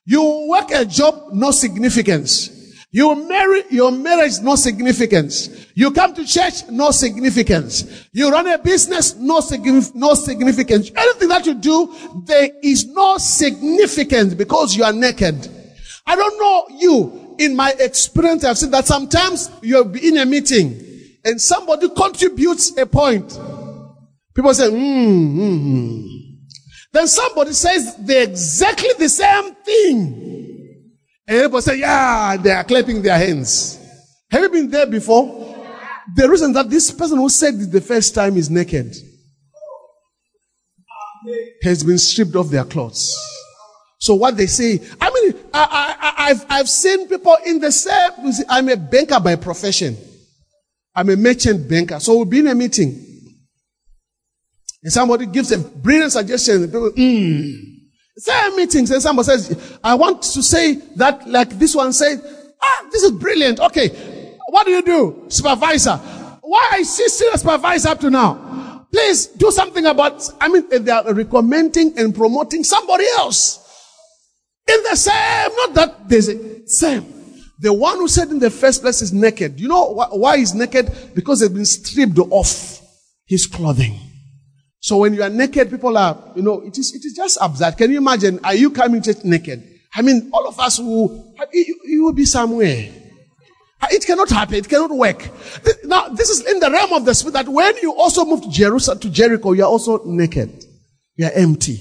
[0.05, 2.49] You work a job, no significance.
[2.91, 5.67] You marry, your marriage, no significance.
[5.75, 8.07] You come to church, no significance.
[8.11, 9.93] You run a business, no, significance.
[9.93, 10.91] no significance.
[10.95, 15.47] Anything that you do, there is no significance because you are naked.
[16.07, 17.35] I don't know you.
[17.37, 20.83] In my experience, I've seen that sometimes you'll be in a meeting
[21.23, 23.39] and somebody contributes a point.
[24.33, 26.07] People say, hmm, hmm, hmm.
[26.91, 30.38] Then somebody says the exactly the same thing.
[31.29, 33.77] And everybody say, yeah, they are clapping their hands.
[34.31, 35.55] Have you been there before?
[36.15, 38.95] The reason that this person who said it the first time is naked
[41.61, 43.15] has been stripped of their clothes.
[43.99, 48.11] So what they say, I mean, I, I, I've, I've seen people in the same,
[48.49, 49.97] I'm a banker by profession.
[50.95, 51.99] I'm a merchant banker.
[51.99, 53.05] So we'll be in a meeting.
[54.81, 56.63] And somebody gives a brilliant suggestion.
[56.63, 57.78] And People, mm.
[58.19, 62.21] Same meetings and somebody says, I want to say that like this one said,
[62.61, 63.61] ah, this is brilliant.
[63.61, 64.35] Okay.
[64.49, 65.25] What do you do?
[65.29, 65.95] Supervisor.
[66.41, 68.87] Why I see still a supervisor up to now?
[68.91, 73.65] Please do something about, I mean, they are recommending and promoting somebody else.
[74.67, 77.05] In the same, not that there's a same.
[77.59, 79.59] The one who said in the first place is naked.
[79.59, 80.91] You know why he's naked?
[81.13, 82.81] Because they've been stripped off
[83.25, 84.08] his clothing.
[84.81, 87.77] So when you are naked, people are, you know, it is, it is just absurd.
[87.77, 88.39] Can you imagine?
[88.43, 89.63] Are you coming to naked?
[89.93, 92.89] I mean, all of us will, you, you will be somewhere.
[93.81, 94.55] Uh, it cannot happen.
[94.55, 95.29] It cannot work.
[95.83, 98.49] Now, this is in the realm of the spirit that when you also move to
[98.49, 100.65] Jerusalem, to Jericho, you are also naked.
[101.15, 101.79] You are empty.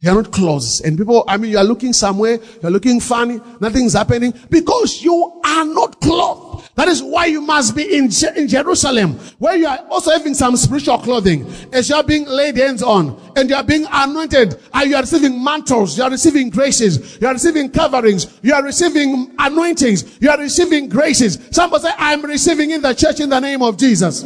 [0.00, 0.84] You are not clothed.
[0.84, 5.00] And people, I mean, you are looking somewhere, you are looking funny, nothing's happening because
[5.02, 6.41] you are not clothed.
[6.74, 10.32] That is why you must be in, Je- in Jerusalem, where you are also having
[10.32, 14.58] some spiritual clothing as you are being laid hands on and you are being anointed
[14.72, 18.62] and you are receiving mantles, you are receiving graces, you are receiving coverings, you are
[18.62, 21.38] receiving anointings, you are receiving graces.
[21.50, 24.22] Somebody say, I'm receiving in the church in the name of Jesus.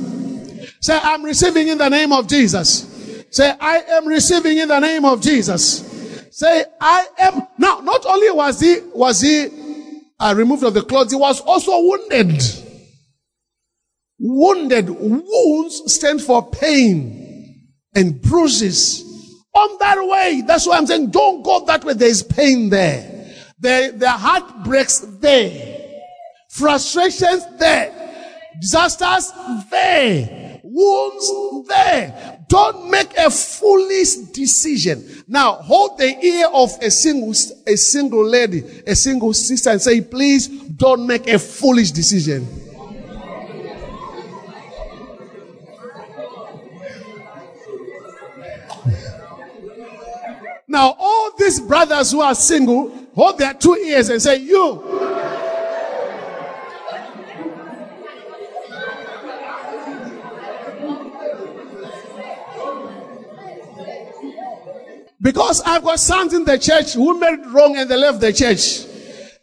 [0.81, 3.27] Say, I'm receiving in the name of Jesus.
[3.31, 5.83] Say, I am receiving in the name of Jesus.
[6.31, 7.43] Say, I am.
[7.59, 9.49] Now, not only was he, was he
[10.19, 12.43] uh, removed of the clothes, he was also wounded.
[14.19, 14.89] Wounded.
[14.89, 19.03] Wounds stand for pain and bruises.
[19.55, 21.95] On that way, that's why I'm saying don't go that way.
[21.95, 23.35] There's pain there.
[23.59, 25.81] The, the heart breaks there.
[26.51, 27.93] Frustrations there.
[28.61, 29.33] Disasters
[29.71, 30.46] there.
[30.77, 32.39] Wounds there.
[32.49, 35.25] Don't make a foolish decision.
[35.27, 37.33] Now, hold the ear of a single,
[37.67, 42.47] a single lady, a single sister and say, please don't make a foolish decision.
[50.69, 55.16] Now, all these brothers who are single, hold their two ears and say, you,
[65.21, 68.85] Because I've got sons in the church who made wrong and they left the church.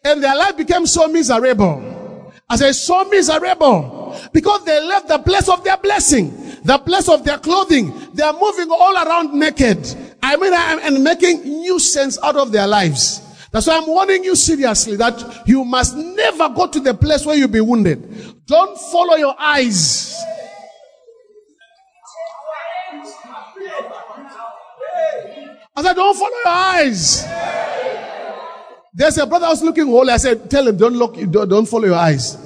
[0.04, 2.34] And their life became so miserable.
[2.50, 4.20] I say so miserable.
[4.32, 6.32] Because they left the place of their blessing,
[6.64, 7.94] the place of their clothing.
[8.14, 10.18] They are moving all around naked.
[10.22, 13.22] I mean, I'm making nuisance out of their lives.
[13.52, 17.36] That's why I'm warning you seriously that you must never go to the place where
[17.36, 18.46] you'll be wounded.
[18.46, 20.16] Don't follow your eyes.
[25.76, 27.26] I said, don't follow your eyes.
[28.94, 30.12] There's a brother was looking holy.
[30.12, 32.38] I said, tell him, don't look, don't, don't follow your eyes.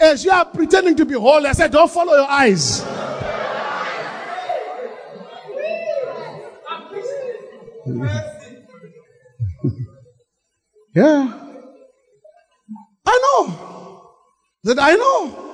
[0.00, 2.82] As you are pretending to be holy, I said, don't follow your eyes.
[10.96, 11.32] yeah.
[13.06, 14.10] I know.
[14.64, 15.51] That I know.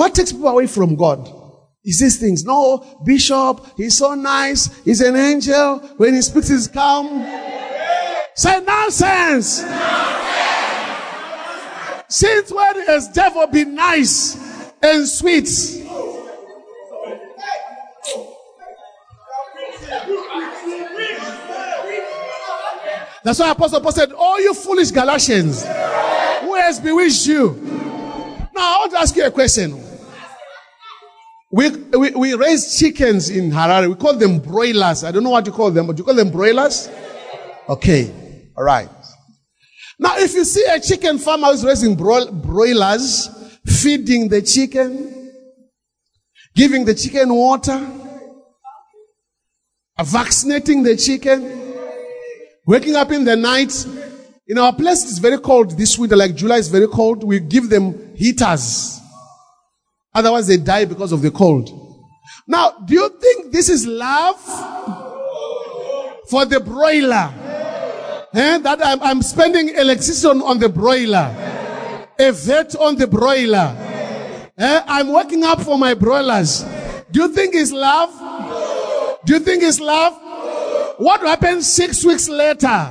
[0.00, 1.30] What takes people away from God?
[1.84, 2.42] Is these things.
[2.42, 4.74] No, Bishop, he's so nice.
[4.82, 5.78] He's an angel.
[5.98, 7.22] When he speaks, he's calm.
[8.34, 9.60] Say nonsense.
[9.60, 10.94] nonsense.
[12.08, 14.38] Since when has devil been nice
[14.82, 15.44] and sweet?
[23.22, 27.50] That's why Apostle Paul said, Oh, you foolish Galatians, who has bewitched you?
[28.54, 29.89] Now, I want to ask you a question.
[31.50, 33.88] We, we, we raise chickens in Harare.
[33.88, 35.02] We call them broilers.
[35.02, 36.88] I don't know what you call them, but you call them broilers?
[37.68, 38.50] Okay.
[38.56, 38.88] All right.
[39.98, 43.28] Now, if you see a chicken farmer who's raising bro- broilers,
[43.66, 45.32] feeding the chicken,
[46.54, 47.86] giving the chicken water,
[50.02, 51.74] vaccinating the chicken,
[52.66, 53.86] waking up in the night.
[54.46, 57.22] In our place, it's very cold this winter, like July is very cold.
[57.22, 58.99] We give them heaters.
[60.14, 61.70] Otherwise, they die because of the cold.
[62.46, 64.40] Now, do you think this is love
[66.28, 67.32] for the broiler?
[68.34, 68.58] Eh?
[68.58, 71.34] That I'm, I'm spending electricity on, on the broiler,
[72.18, 73.76] a vet on the broiler.
[74.58, 74.82] Eh?
[74.86, 76.64] I'm working up for my broilers.
[77.10, 78.10] Do you think it's love?
[79.24, 80.16] Do you think it's love?
[80.98, 82.90] What happens six weeks later?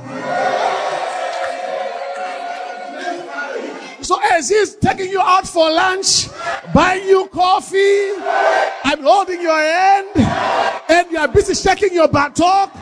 [4.10, 6.26] So as he's taking you out for lunch,
[6.74, 8.10] buying you coffee,
[8.82, 10.08] I'm holding your hand,
[10.88, 12.74] and you are busy shaking your buttock.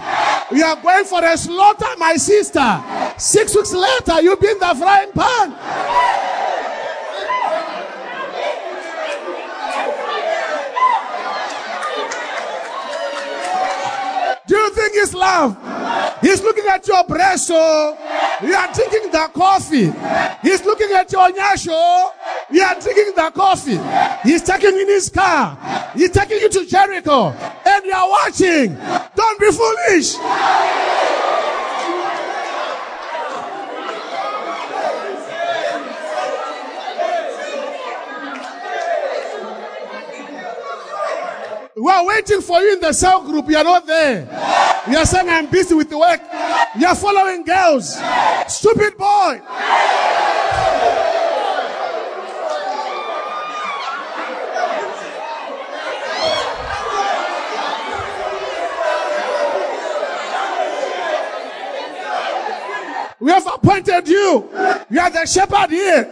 [0.51, 2.83] You are going for a slaughter, my sister.
[3.19, 5.53] Six weeks later, you've been the frying pan.
[14.49, 15.59] Do you think it's love?
[16.23, 17.99] He's looking at your breast, so
[18.43, 19.93] you are drinking the coffee.
[20.41, 21.69] He's looking at your nyasho.
[21.71, 22.15] Oh.
[22.51, 23.79] You are drinking the coffee.
[24.27, 25.93] He's taking in his car.
[25.95, 28.75] He's taking you to Jericho, and you are watching.
[29.15, 30.17] Don't be foolish.
[41.81, 43.49] We are waiting for you in the cell group.
[43.49, 44.23] You are not there.
[44.91, 46.21] You are saying, I'm busy with the work.
[46.79, 47.97] You are following girls.
[48.49, 49.41] Stupid boy.
[63.29, 64.49] We have appointed you.
[64.89, 66.05] You are the shepherd here.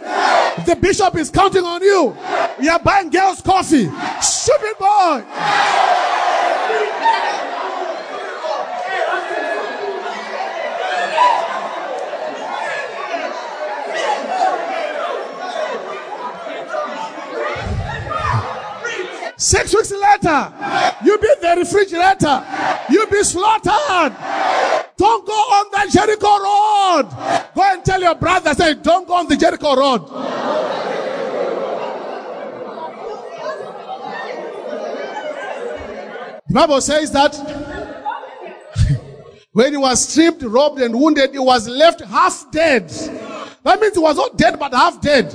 [0.67, 2.15] The bishop is counting on you.
[2.61, 3.89] You are buying girls coffee.
[4.21, 5.23] Stupid boy.
[19.37, 20.53] Six weeks later,
[21.03, 22.45] you be the refrigerator.
[22.91, 24.76] You be slaughtered.
[24.97, 27.09] Don't go on the Jericho road.
[27.53, 30.07] Go and tell your brother, say, don't go on the Jericho road.
[36.47, 37.35] The Bible says that
[39.51, 42.89] when he was stripped, robbed, and wounded, he was left half dead.
[43.63, 45.29] That means he was not dead, but half dead.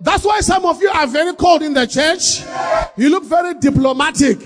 [0.00, 2.42] That's why some of you are very cold in the church.
[2.96, 4.38] You look very diplomatic.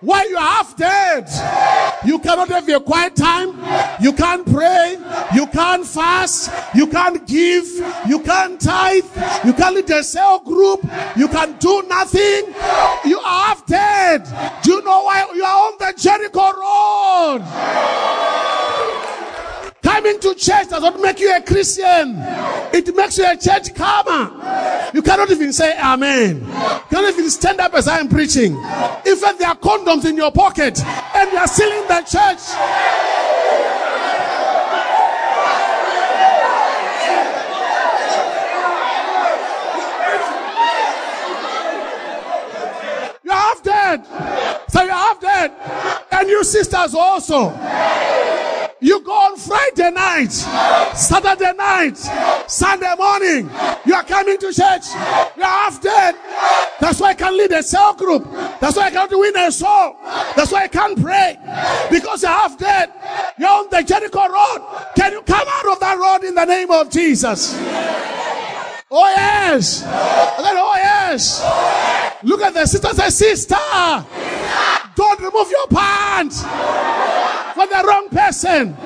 [0.00, 1.28] Why you are half dead?
[2.04, 3.58] You cannot have your quiet time.
[4.00, 4.98] You can't pray.
[5.34, 6.50] You can't fast.
[6.74, 7.66] You can't give.
[8.06, 9.04] You can't tithe.
[9.44, 10.84] You can't lead a cell group.
[11.16, 12.54] You can do nothing.
[13.04, 14.24] You are half dead.
[14.62, 17.42] Do you know why you are on the Jericho road?
[19.86, 22.16] Coming to church does not make you a Christian.
[22.72, 24.90] It makes you a church karma.
[24.92, 26.40] You cannot even say amen.
[26.40, 28.56] You cannot even stand up as I am preaching.
[28.56, 32.42] In fact, there are condoms in your pocket and you are still in the church.
[43.22, 44.04] You're half dead.
[44.68, 45.52] So you're half dead.
[46.10, 47.52] And you sisters also.
[48.78, 50.32] You go on Friday night,
[50.94, 51.96] Saturday night,
[52.46, 53.48] Sunday morning.
[53.86, 54.84] You are coming to church.
[55.36, 56.14] You are half dead.
[56.78, 58.24] That's why I can't lead a cell group.
[58.60, 59.96] That's why I can't win a soul.
[60.36, 61.38] That's why I can't pray.
[61.90, 62.92] Because you're half dead.
[63.38, 64.90] You're on the Jericho road.
[64.94, 67.54] Can you come out of that road in the name of Jesus?
[68.90, 69.80] Oh yes.
[69.80, 71.42] Then, oh yes.
[72.22, 72.88] Look at the sister.
[72.88, 73.56] Say, sister.
[74.94, 76.44] Don't remove your pants
[77.56, 78.76] for the wrong person.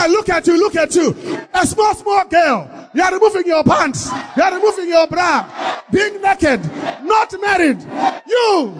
[0.00, 1.14] I look at you, look at you.
[1.52, 2.88] A small, small girl.
[2.94, 4.10] You are removing your pants.
[4.34, 5.82] You are removing your bra.
[5.92, 6.62] Being naked.
[7.04, 7.82] Not married.
[8.26, 8.74] You.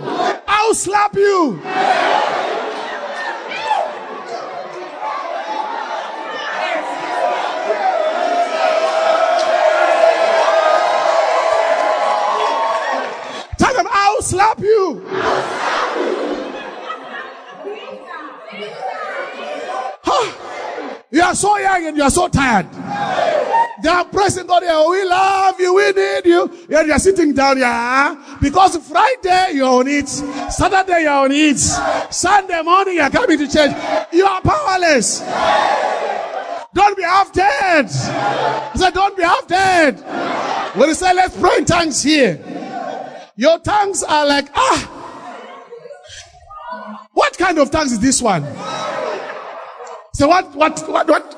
[0.49, 1.61] I'll slap you.
[14.21, 15.03] Tell them I'll slap you.
[21.13, 22.71] You are so young and you are so tired.
[23.83, 24.63] They are pressing God.
[24.63, 25.75] We love you.
[25.75, 26.43] We need you.
[26.71, 30.09] And you are sitting down here because Friday you're on it.
[30.09, 31.59] Saturday you're on it.
[31.59, 33.73] Sunday morning you're coming to church.
[34.13, 35.21] You are powerless.
[36.73, 37.87] Don't be half dead.
[37.87, 39.99] I said, don't be half dead.
[40.77, 42.60] When he said, let's pray in tongues here.
[43.41, 44.81] Your tongues are like, ah.
[47.15, 48.43] What kind of tongues is this one?
[50.13, 51.37] So what, what, what, what?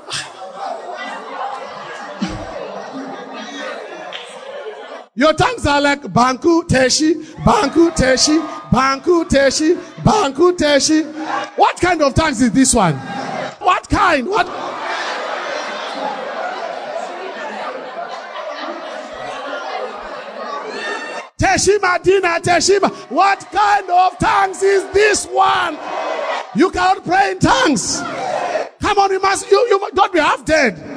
[5.15, 11.05] Your tongues are like Banku Teshi, Banku Teshi, Banku Teshi, Banku Teshi.
[11.57, 12.97] What kind of tongues is this one?
[13.61, 14.27] What kind?
[14.27, 14.49] What?
[21.43, 22.89] Teshima Dina Teshima.
[23.11, 25.77] What kind of tongues is this one?
[26.55, 27.99] You cannot pray in tongues.
[28.81, 30.92] Come on, you must, you, you don't be half dead.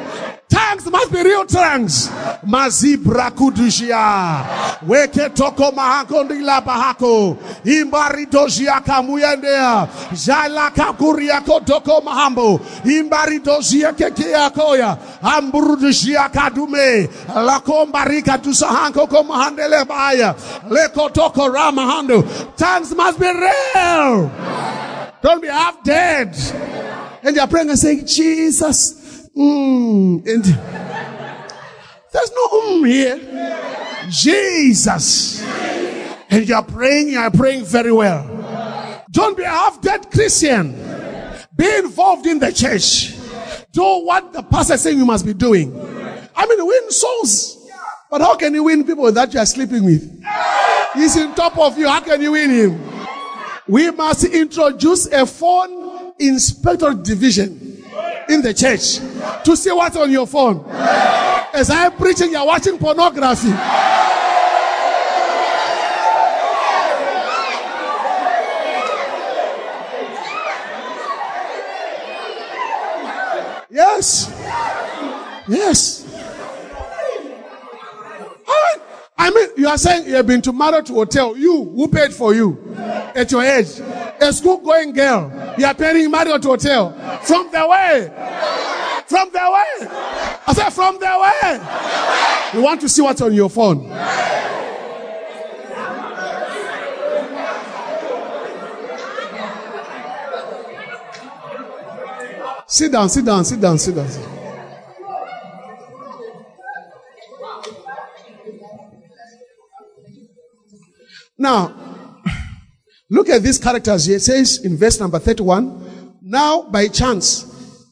[0.47, 2.07] Tongues must be real tongues.
[2.45, 4.45] Mazibra kudujia.
[4.87, 7.37] Weke toko mahako ndila bahako.
[7.65, 9.87] Imbari dojia kamuyendea.
[10.13, 12.59] Jala kakuria kotoko mahambo.
[13.43, 14.97] Dojia kekia koya.
[15.23, 17.09] Amburu dojia kadume.
[17.35, 20.35] Lakombari katusahanko komahandele baya.
[20.69, 22.23] Leko toko ramahando.
[22.55, 24.31] Tongues must be real.
[25.23, 26.35] Don't be half dead.
[27.23, 29.01] And you're praying and saying, Jesus.
[29.35, 30.43] Mm, and
[32.11, 33.19] there's no mm here.
[34.09, 35.43] Jesus.
[36.29, 39.03] And you're praying, you're praying very well.
[39.11, 40.73] Don't be a half dead Christian.
[41.55, 43.15] Be involved in the church.
[43.71, 45.73] Do what the pastor is saying you must be doing.
[46.35, 47.69] I mean, win souls.
[48.09, 50.23] But how can you win people that you are sleeping with?
[50.93, 51.87] He's in top of you.
[51.87, 52.89] How can you win him?
[53.67, 57.74] We must introduce a phone inspector division
[58.29, 58.97] in the church
[59.43, 60.65] to see what's on your phone.
[61.53, 63.49] As I'm preaching, you're watching pornography.
[73.69, 74.31] Yes.
[75.47, 76.05] Yes.
[79.17, 81.37] I mean, you are saying you have been to Marriott hotel.
[81.37, 83.79] You, who paid for you at your age?
[84.21, 85.31] A school going girl.
[85.57, 86.93] You are paying Marriott hotel.
[87.25, 88.11] From the way.
[89.07, 89.87] From the way.
[90.47, 92.59] I said, from the way.
[92.59, 93.89] You want to see what's on your phone.
[102.67, 104.07] Sit down, sit down, sit down, sit down.
[111.37, 111.73] Now,
[113.09, 114.17] look at these characters here.
[114.17, 115.84] It says in verse number 31,
[116.27, 117.45] now by chance,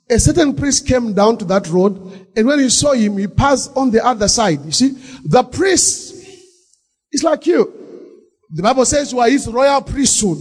[0.09, 3.71] a certain priest came down to that road, and when he saw him, he passed
[3.77, 4.65] on the other side.
[4.65, 4.89] You see,
[5.23, 6.15] the priest
[7.11, 7.71] is like you.
[8.49, 10.39] The Bible says you are his royal priesthood,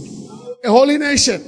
[0.63, 1.43] a holy nation,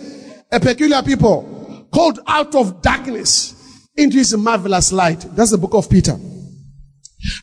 [0.51, 5.25] a peculiar people, called out of darkness into his marvelous light.
[5.35, 6.15] That's the book of Peter.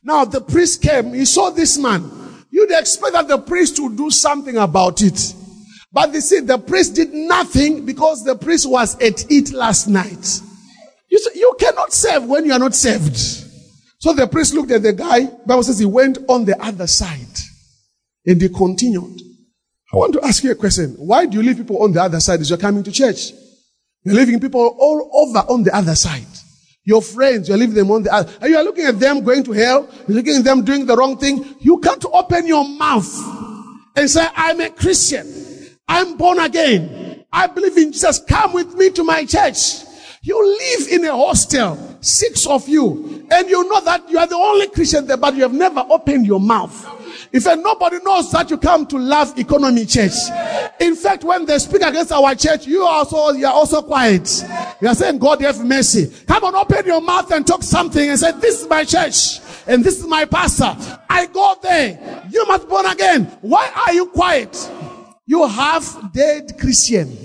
[0.04, 2.08] Now the priest came, he saw this man.
[2.50, 5.34] You'd expect that the priest would do something about it.
[5.92, 10.40] But they see, the priest did nothing because the priest was at it last night.
[11.10, 13.16] You, see, you cannot serve when you are not served.
[13.98, 15.26] So the priest looked at the guy.
[15.46, 17.38] Bible says he went on the other side.
[18.24, 19.20] And he continued.
[19.92, 20.94] I want to ask you a question.
[20.98, 23.32] Why do you leave people on the other side as you're coming to church?
[24.04, 26.26] You're leaving people all over on the other side.
[26.84, 28.48] Your friends, you're leaving them on the other.
[28.48, 29.88] You are looking at them going to hell.
[30.08, 31.56] You're looking at them doing the wrong thing.
[31.60, 33.14] You can't open your mouth
[33.94, 35.41] and say, I'm a Christian.
[35.92, 37.22] I'm born again.
[37.30, 38.18] I believe in Jesus.
[38.20, 39.84] Come with me to my church.
[40.22, 44.36] You live in a hostel, six of you, and you know that you are the
[44.36, 46.72] only Christian there, but you have never opened your mouth.
[47.30, 50.14] In fact, nobody knows that you come to Love Economy Church.
[50.80, 54.44] In fact, when they speak against our church, you also you are also quiet.
[54.80, 56.10] You are saying, God have mercy.
[56.26, 59.84] Come on, open your mouth and talk something and say, This is my church and
[59.84, 60.74] this is my pastor.
[61.10, 62.26] I go there.
[62.30, 63.24] You must born again.
[63.42, 64.70] Why are you quiet?
[65.32, 67.16] You have dead Christian.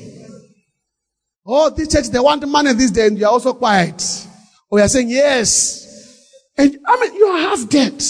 [1.46, 4.02] Oh, this church, they want money this day, and you're also quiet.
[4.02, 4.32] Oh,
[4.70, 6.32] or you're saying, yes.
[6.58, 8.02] And I mean, you are half dead.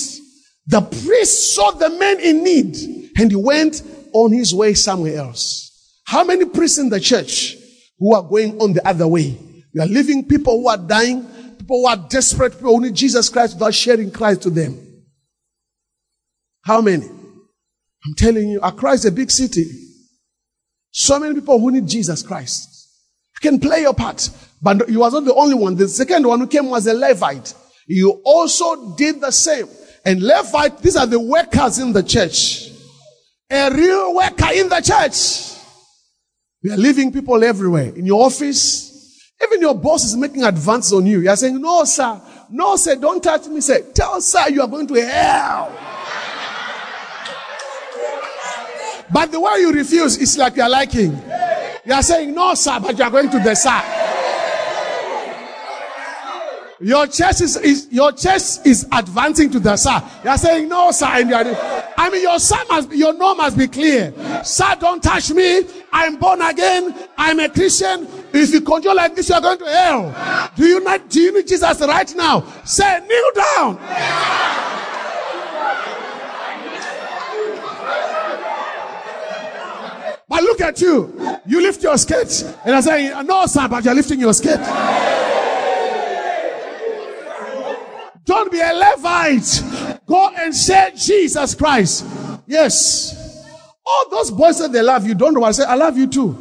[0.67, 2.77] The priest saw the man in need
[3.17, 3.81] and he went
[4.13, 5.99] on his way somewhere else.
[6.05, 7.57] How many priests in the church
[7.97, 9.35] who are going on the other way?
[9.73, 11.25] We are leaving people who are dying,
[11.57, 14.77] people who are desperate, people who need Jesus Christ without sharing Christ to them.
[16.61, 17.07] How many?
[17.07, 19.85] I'm telling you, Accra is a big city.
[20.99, 22.89] So many people who need Jesus Christ.
[23.35, 24.31] You can play your part,
[24.63, 25.75] but you was not the only one.
[25.75, 27.53] The second one who came was a Levite.
[27.85, 29.67] You also did the same.
[30.03, 32.71] And Levite, these are the workers in the church.
[33.51, 35.61] A real worker in the church.
[36.63, 37.93] We are leaving people everywhere.
[37.95, 41.19] In your office, even your boss is making advances on you.
[41.19, 42.19] You are saying, no, sir.
[42.49, 43.61] No, sir, don't touch me.
[43.61, 45.96] Say, tell sir you are going to hell.
[49.11, 51.11] But the way you refuse is like you're liking.
[51.85, 53.81] You are saying, no, sir, but you are going to the sir.
[56.79, 59.99] Your chest is, is your chest is advancing to the sir.
[60.23, 61.43] You are saying, no, sir, and you are,
[61.97, 64.13] I mean, your sir must be, your no must be clear.
[64.43, 65.63] Sir, don't touch me.
[65.91, 66.93] I'm born again.
[67.17, 68.07] I'm a Christian.
[68.31, 70.51] If you control like this, you are going to hell.
[70.55, 72.45] Do you not, do you need Jesus right now?
[72.63, 73.77] Say, kneel down.
[80.29, 81.39] But look at you.
[81.45, 82.43] You lift your skirt.
[82.65, 84.59] And I say, no, sir, but you're lifting your skirt.
[88.25, 89.63] Don't be a Levite.
[90.05, 92.05] Go and say Jesus Christ.
[92.45, 93.45] Yes.
[93.85, 95.45] All those boys that they love you, don't know.
[95.45, 96.35] I say, I love you too.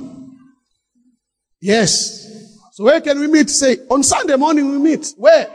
[1.61, 2.25] Yes.
[2.73, 3.49] So where can we meet?
[3.51, 5.15] Say, on Sunday morning we meet.
[5.17, 5.49] Where?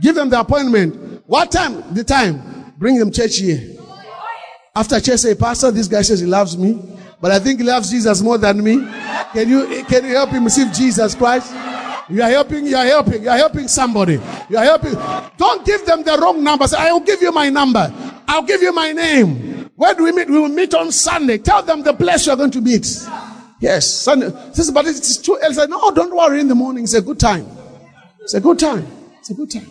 [0.00, 1.22] Give them the appointment.
[1.26, 1.94] What time?
[1.94, 2.72] The time.
[2.78, 3.76] Bring them church here.
[4.74, 6.80] After church, say, Pastor, this guy says he loves me,
[7.20, 8.76] but I think he loves Jesus more than me.
[9.32, 11.52] Can you, can you help him receive Jesus Christ?
[12.10, 14.20] You are helping, you are helping, you are helping somebody.
[14.48, 14.94] You are helping.
[15.36, 16.66] Don't give them the wrong number.
[16.66, 17.92] Say, I will give you my number.
[18.26, 19.70] I'll give you my name.
[19.76, 20.28] Where do we meet?
[20.28, 21.38] We will meet on Sunday.
[21.38, 22.86] Tell them the place you're going to meet.
[23.60, 24.30] Yes, Sunday.
[24.54, 25.54] This, but it's too early.
[25.54, 26.84] Say, no, don't worry in the morning.
[26.84, 27.46] It's a good time.
[28.20, 28.86] It's a good time.
[29.18, 29.70] It's a good time.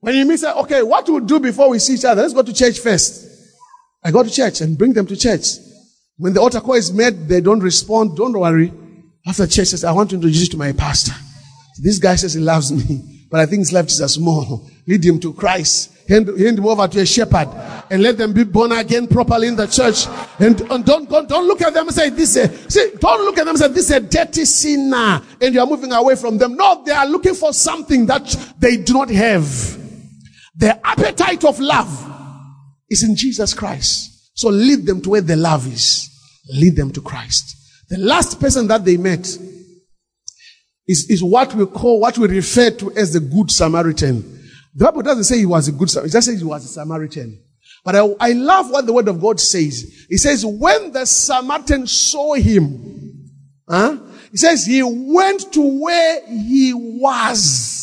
[0.00, 2.22] When you meet, say, okay, what we'll do before we see each other?
[2.22, 3.28] Let's go to church first.
[4.04, 5.44] I go to church and bring them to church.
[6.16, 8.16] When the altar call is made, they don't respond.
[8.16, 8.72] Don't worry.
[9.26, 11.12] After church says, I want to introduce you to my pastor.
[11.80, 14.68] This guy says he loves me, but I think his life is a small.
[14.86, 15.90] Lead him to Christ.
[16.08, 17.48] Hand, hand him over to a shepherd
[17.88, 20.06] and let them be born again properly in the church.
[20.40, 23.38] And, and don't, don't, don't look at them and say, this is, see, don't look
[23.38, 25.22] at them and say, this is a dirty sinner.
[25.40, 26.56] And you're moving away from them.
[26.56, 29.78] No, they are looking for something that they do not have.
[30.56, 32.08] Their appetite of love
[32.90, 34.11] is in Jesus Christ.
[34.34, 36.08] So lead them to where the love is.
[36.50, 37.56] Lead them to Christ.
[37.88, 39.26] The last person that they met
[40.86, 44.40] is, is what we call, what we refer to as the Good Samaritan.
[44.74, 46.68] The Bible doesn't say he was a good Samaritan, it just says he was a
[46.68, 47.42] Samaritan.
[47.84, 50.06] But I, I love what the Word of God says.
[50.08, 53.30] It says, when the Samaritan saw him,
[53.68, 53.98] huh?
[54.30, 57.82] He says he went to where he was.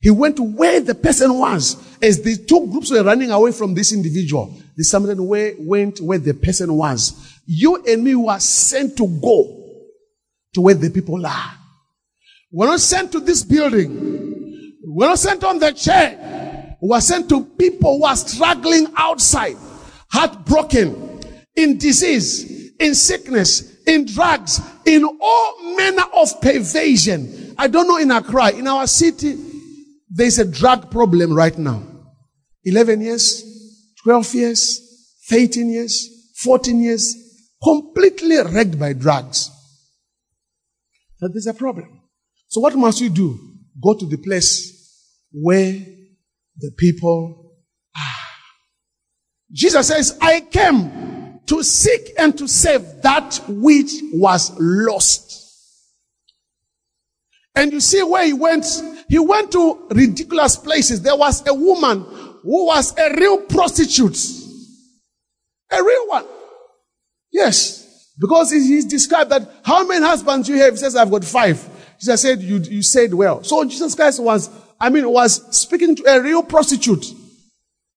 [0.00, 1.76] He went to where the person was.
[2.02, 6.18] As the two groups were running away from this individual, the Samaritan way went where
[6.18, 7.40] the person was.
[7.46, 9.74] You and me were sent to go
[10.54, 11.52] to where the people are.
[12.52, 14.76] We're not sent to this building.
[14.84, 16.76] We're not sent on the chair.
[16.80, 19.56] We're sent to people who are struggling outside,
[20.12, 21.22] heartbroken,
[21.56, 27.52] in disease, in sickness, in drugs, in all manner of pervasion.
[27.58, 29.36] I don't know in Accra, in our city,
[30.08, 31.82] there's a drug problem right now.
[32.64, 33.47] 11 years,
[34.08, 37.14] 12 years, 13 years, 14 years,
[37.62, 39.50] completely wrecked by drugs.
[41.20, 42.00] That there's a problem.
[42.48, 43.38] So what must you do?
[43.84, 45.72] Go to the place where
[46.56, 47.52] the people
[47.94, 48.28] are.
[49.52, 55.34] Jesus says, I came to seek and to save that which was lost.
[57.54, 58.64] And you see where he went,
[59.06, 61.02] he went to ridiculous places.
[61.02, 62.06] There was a woman
[62.42, 64.18] who was a real prostitute.
[65.70, 66.26] A real one.
[67.32, 68.12] Yes.
[68.18, 70.74] Because he's described that how many husbands you have?
[70.74, 71.66] He says, I've got five.
[72.00, 73.42] Jesus said, you, you said well.
[73.44, 77.04] So Jesus Christ was, I mean, was speaking to a real prostitute.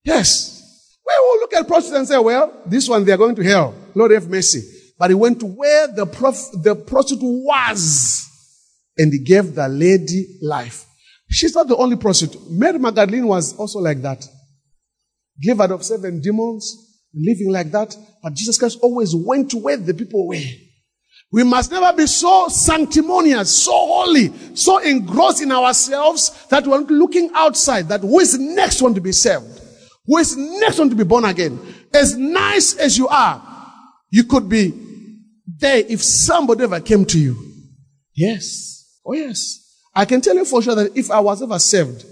[0.03, 0.97] Yes.
[1.05, 3.73] We will look at prostitutes and say, well, this one, they're going to hell.
[3.95, 4.61] Lord have mercy.
[4.97, 8.27] But he went to where the, prof- the prostitute was
[8.97, 10.85] and he gave the lady life.
[11.31, 12.41] She's not the only prostitute.
[12.49, 14.27] Mary Magdalene was also like that.
[15.41, 16.75] Gave out of seven demons,
[17.15, 17.95] living like that.
[18.21, 20.35] But Jesus Christ always went to where the people were.
[21.31, 27.31] We must never be so sanctimonious, so holy, so engrossed in ourselves that we're looking
[27.33, 29.61] outside, that who is next one to be saved?
[30.05, 31.57] Who is next one to be born again?
[31.93, 33.41] As nice as you are,
[34.09, 34.73] you could be
[35.57, 37.37] there if somebody ever came to you.
[38.13, 38.99] Yes.
[39.05, 39.60] Oh yes.
[39.93, 42.05] I can tell you for sure that if I was ever saved,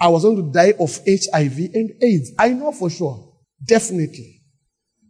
[0.00, 2.32] I was going to die of HIV and AIDS.
[2.38, 3.32] I know for sure.
[3.66, 4.40] Definitely.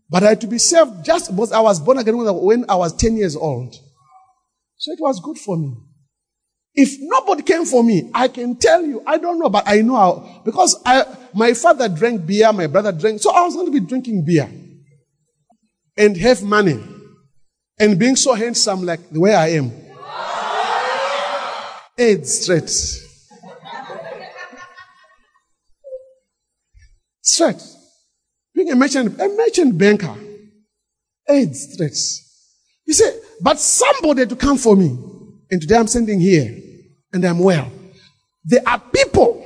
[0.08, 2.94] But I had to be saved just because I was born again when I was
[2.94, 3.74] 10 years old.
[4.76, 5.74] So it was good for me.
[6.74, 9.94] If nobody came for me, I can tell you, I don't know, but I know
[9.94, 13.72] how, because I, my father drank beer, my brother drank, so I was going to
[13.72, 14.50] be drinking beer
[15.96, 16.82] and have money
[17.78, 19.70] and being so handsome like the way I am.
[21.98, 22.70] AIDS straight.
[27.22, 27.62] Straight.
[28.54, 30.14] Being a merchant, a merchant banker.
[31.28, 32.20] AIDS threats.
[32.86, 34.96] You said, but somebody to come for me.
[35.50, 36.54] And today I'm sending here
[37.12, 37.70] and I'm well.
[38.44, 39.42] There are people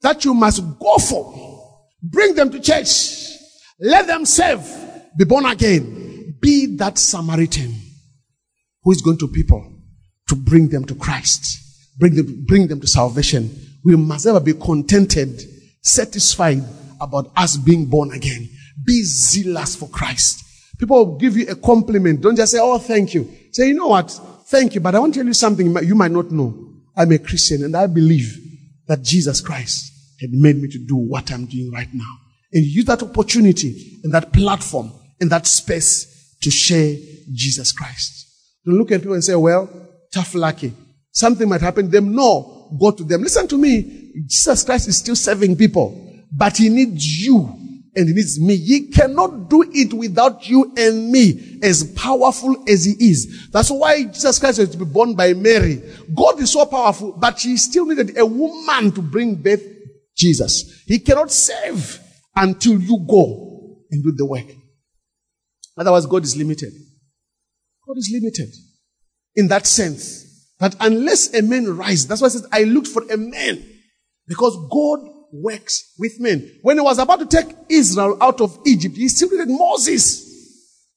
[0.00, 1.78] that you must go for.
[2.02, 3.28] Bring them to church.
[3.78, 4.66] Let them serve.
[5.16, 6.36] Be born again.
[6.40, 7.72] Be that Samaritan
[8.82, 9.80] who is going to people
[10.28, 11.61] to bring them to Christ.
[11.98, 13.50] Bring them, bring them to salvation.
[13.84, 15.42] We must ever be contented,
[15.82, 16.62] satisfied
[17.00, 18.48] about us being born again.
[18.84, 20.42] Be zealous for Christ.
[20.78, 22.20] People will give you a compliment.
[22.20, 23.30] Don't just say, Oh, thank you.
[23.52, 24.10] Say, you know what?
[24.46, 24.80] Thank you.
[24.80, 26.72] But I want to tell you something you might not know.
[26.96, 28.36] I'm a Christian and I believe
[28.86, 32.18] that Jesus Christ had made me to do what I'm doing right now.
[32.52, 36.96] And use that opportunity and that platform and that space to share
[37.32, 38.26] Jesus Christ.
[38.64, 39.70] Don't look at people and say, well,
[40.12, 40.72] tough lucky.
[41.12, 42.14] Something might happen to them.
[42.14, 43.22] No, go to them.
[43.22, 44.12] Listen to me.
[44.26, 47.48] Jesus Christ is still serving people, but he needs you
[47.94, 48.56] and he needs me.
[48.56, 53.50] He cannot do it without you and me, as powerful as he is.
[53.50, 55.82] That's why Jesus Christ had to be born by Mary.
[56.14, 59.62] God is so powerful, but he still needed a woman to bring birth
[60.16, 60.82] Jesus.
[60.86, 62.00] He cannot save
[62.34, 64.46] until you go and do the work.
[65.76, 66.72] Otherwise, God is limited.
[67.86, 68.48] God is limited
[69.34, 70.31] in that sense
[70.62, 73.68] that unless a man rise, that's why I said, I looked for a man
[74.28, 75.00] because God
[75.32, 76.48] works with men.
[76.62, 80.24] When he was about to take Israel out of Egypt, he still needed Moses.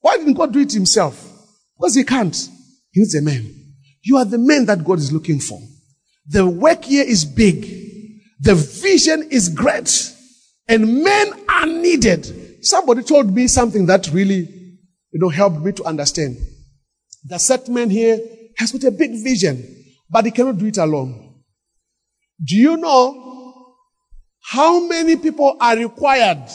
[0.01, 1.20] Why didn't God do it himself?
[1.76, 2.36] Because he can't.
[2.91, 3.55] He needs a man.
[4.03, 5.59] You are the man that God is looking for.
[6.28, 7.61] The work here is big.
[8.41, 10.13] The vision is great.
[10.68, 12.63] And men are needed.
[12.63, 14.47] Somebody told me something that really,
[15.11, 16.38] you know, helped me to understand.
[17.24, 18.20] The set man here
[18.58, 21.43] has got a big vision, but he cannot do it alone.
[22.43, 23.76] Do you know
[24.41, 26.47] how many people are required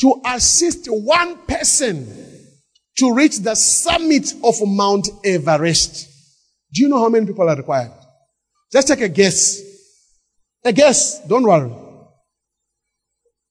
[0.00, 2.06] to assist one person
[2.98, 6.08] to reach the summit of Mount Everest?
[6.72, 7.92] Do you know how many people are required?
[8.72, 9.60] Just take a guess.
[10.64, 11.24] A guess.
[11.26, 11.70] Don't worry.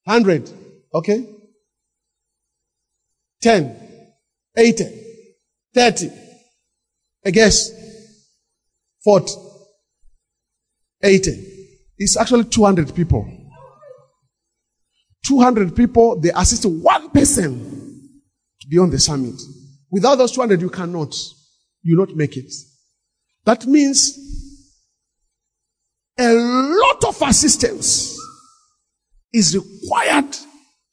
[0.06, 0.50] 100.
[0.94, 1.30] Okay?
[3.42, 3.78] 10.
[4.58, 5.04] 80.
[5.74, 6.23] 30.
[7.26, 7.72] I guess
[9.04, 9.34] 40.
[11.04, 11.54] 80.
[11.98, 13.30] It's actually 200 people.
[15.26, 18.12] 200 people, they assist one person
[18.60, 19.36] to be on the summit.
[19.90, 21.16] Without those 200, you cannot.
[21.82, 22.52] You not make it.
[23.46, 24.18] That means
[26.18, 28.18] a lot of assistance
[29.32, 30.32] is required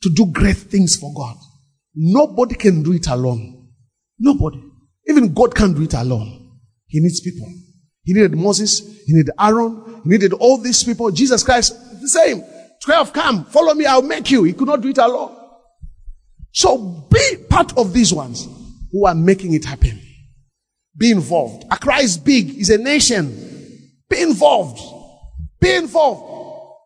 [0.03, 1.37] to do great things for God.
[1.95, 3.69] Nobody can do it alone.
[4.19, 4.70] Nobody.
[5.09, 6.59] Even God can't do it alone.
[6.87, 7.47] He needs people.
[8.03, 8.81] He needed Moses.
[9.07, 10.01] He needed Aaron.
[10.05, 11.11] He needed all these people.
[11.11, 12.43] Jesus Christ, the same.
[12.83, 14.45] Twelve, come, follow me, I'll make you.
[14.45, 15.37] He could not do it alone.
[16.53, 18.49] So be part of these ones
[18.91, 20.01] who are making it happen.
[20.97, 21.65] Be involved.
[21.71, 22.59] Accra is big.
[22.59, 23.99] It's a nation.
[24.09, 24.81] Be involved.
[25.61, 26.29] Be involved.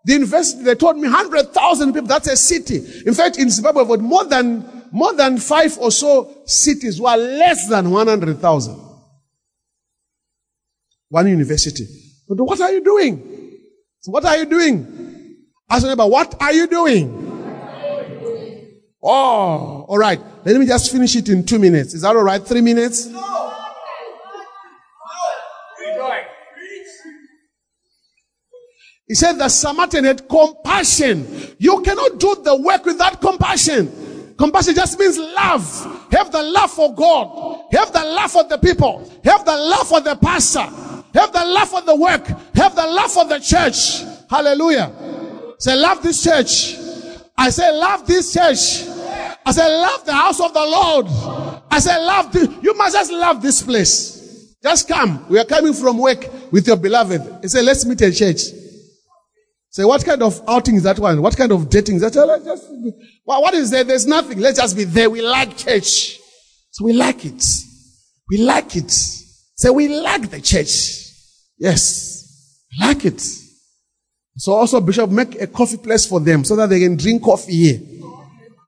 [0.05, 2.07] The university, they told me 100,000 people.
[2.07, 2.85] That's a city.
[3.07, 7.69] In fact, in Zimbabwe, we've more than, more than five or so cities were less
[7.69, 8.81] than 100,000.
[11.09, 11.85] One university.
[12.29, 13.59] But what are you doing?
[13.99, 15.37] So what are you doing?
[15.69, 17.11] Ask neighbor, what are you doing?
[19.03, 20.21] Oh, all right.
[20.45, 21.93] Let me just finish it in two minutes.
[21.95, 22.41] Is that all right?
[22.47, 23.07] Three minutes?
[23.07, 23.51] No.
[29.07, 31.27] He said the Samaritan had compassion.
[31.59, 34.04] You cannot do the work without compassion.
[34.37, 36.09] Compassion just means love.
[36.11, 37.67] Have the love for God.
[37.73, 39.09] Have the love for the people.
[39.25, 40.69] Have the love for the pastor.
[41.15, 42.27] Have the love for the work.
[42.55, 44.03] Have the love for the church.
[44.29, 44.93] Hallelujah.
[45.59, 46.77] Say, love this church.
[47.37, 48.89] I say, love this church.
[49.47, 51.07] I say, love the house of the Lord.
[51.71, 52.49] I say, love this.
[52.63, 54.55] You must just love this place.
[54.63, 55.25] Just come.
[55.29, 57.41] We are coming from work with your beloved.
[57.43, 58.41] He said, let's meet at church.
[59.75, 61.21] Say, what kind of outing is that one?
[61.21, 62.13] What kind of dating is that?
[62.13, 62.71] Just,
[63.27, 63.83] well, what is there?
[63.83, 64.39] There's nothing.
[64.39, 65.11] Let's just be there.
[65.11, 66.21] We like church.
[66.71, 67.45] So we like it.
[68.31, 68.93] We like it.
[68.93, 71.11] Say, we like the church.
[71.59, 72.57] Yes.
[72.71, 73.21] We like it.
[74.37, 77.57] So also, Bishop, make a coffee place for them so that they can drink coffee
[77.57, 77.81] here.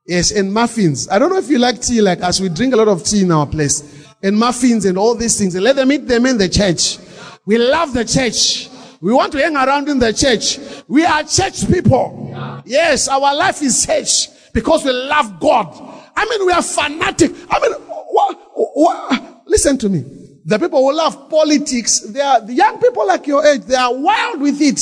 [0.05, 1.07] Yes, and muffins.
[1.07, 2.41] I don't know if you like tea like us.
[2.41, 4.05] We drink a lot of tea in our place.
[4.21, 5.55] And muffins and all these things.
[5.55, 6.97] And let them eat them in the church.
[7.45, 8.67] We love the church.
[9.01, 10.59] We want to hang around in the church.
[10.87, 12.61] We are church people.
[12.65, 15.67] Yes, our life is church because we love God.
[16.15, 17.31] I mean, we are fanatic.
[17.49, 20.03] I mean, what, what, listen to me.
[20.45, 23.93] The people who love politics, they are the young people like your age, they are
[23.93, 24.79] wild with it.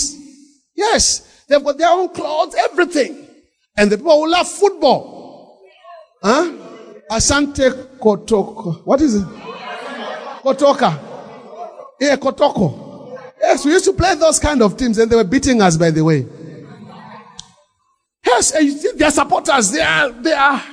[0.76, 3.28] Yes, they've got their own clothes, everything.
[3.76, 5.60] And the people who love football,
[6.22, 6.52] huh?
[7.12, 8.86] Asante Kotoko.
[8.86, 9.26] What is it?
[10.44, 11.00] Kotoka.
[12.00, 12.85] Yeah, Kotoko.
[13.46, 15.92] Yes, we used to play those kind of teams and they were beating us, by
[15.92, 16.26] the way.
[18.26, 20.64] Yes, and you see their supporters, they are, they are.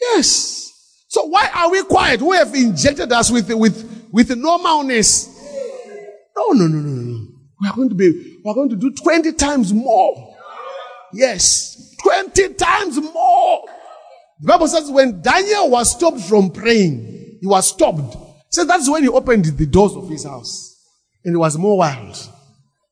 [0.00, 0.70] Yes.
[1.08, 2.20] So why are we quiet?
[2.20, 5.28] Who have injected us with, with, with normalness?
[6.36, 7.26] No, no, no, no, no.
[7.60, 10.36] We are going to be, we are going to do 20 times more.
[11.12, 11.96] Yes.
[12.04, 13.64] 20 times more.
[14.42, 18.16] The Bible says when Daniel was stopped from praying, he was stopped.
[18.50, 20.75] So that's when he opened the doors of his house.
[21.26, 22.16] And it was more wild.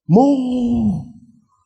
[0.09, 1.07] More.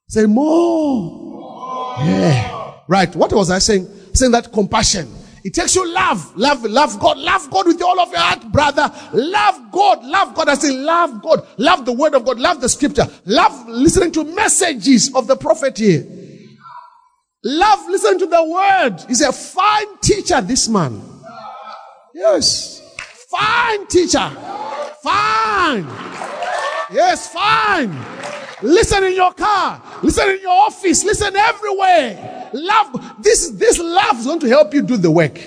[0.07, 1.97] Say more.
[2.01, 2.75] Yeah.
[2.87, 3.15] Right.
[3.17, 3.89] What was I saying?
[4.13, 5.13] Saying that compassion.
[5.45, 8.93] It takes you love, love, love God, love God with all of your heart, brother.
[9.15, 10.49] Love God, love God.
[10.49, 14.25] I say love God, love the word of God, love the scripture, love listening to
[14.25, 16.07] messages of the prophet here.
[17.45, 19.01] Love listening to the word.
[19.09, 21.01] He's a fine teacher, this man.
[22.15, 22.83] Yes.
[23.31, 24.31] Fine teacher.
[25.03, 26.08] Fine.
[26.91, 27.91] Yes, fine.
[28.63, 29.83] Listen in your car.
[30.03, 31.05] Listen in your office.
[31.05, 32.51] Listen everywhere.
[32.53, 33.23] Love.
[33.23, 35.39] This, this love is going to help you do the work.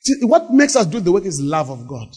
[0.00, 2.08] See, what makes us do the work is love of God.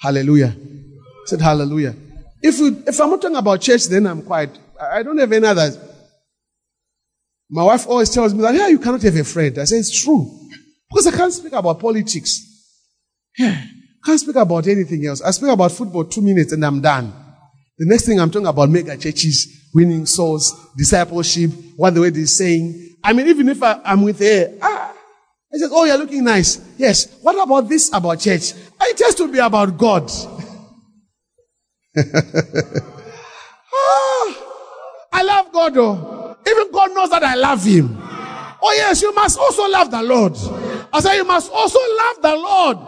[0.00, 0.56] Hallelujah.
[0.56, 1.94] I said hallelujah.
[2.42, 4.58] If, we, if I'm not talking about church, then I'm quiet.
[4.80, 5.78] I don't have any others.
[7.50, 9.58] My wife always tells me that, yeah, you cannot have a friend.
[9.58, 10.30] I say, it's true.
[10.90, 12.40] Because I can't speak about politics.
[13.38, 13.64] Yeah.
[14.04, 15.22] Can't speak about anything else.
[15.22, 17.23] I speak about football two minutes and I'm done.
[17.76, 22.36] The next thing I'm talking about mega churches, winning souls, discipleship, what the word is
[22.36, 22.96] saying.
[23.02, 24.92] I mean, even if I, am with her, ah,
[25.52, 26.60] I said, oh, you're looking nice.
[26.78, 27.18] Yes.
[27.20, 28.52] What about this about church?
[28.80, 30.10] It has to be about God.
[33.72, 34.36] ah,
[35.12, 36.36] I love God though.
[36.46, 37.96] Even God knows that I love Him.
[38.62, 40.34] Oh yes, you must also love the Lord.
[40.94, 42.78] I said, you must also love the Lord.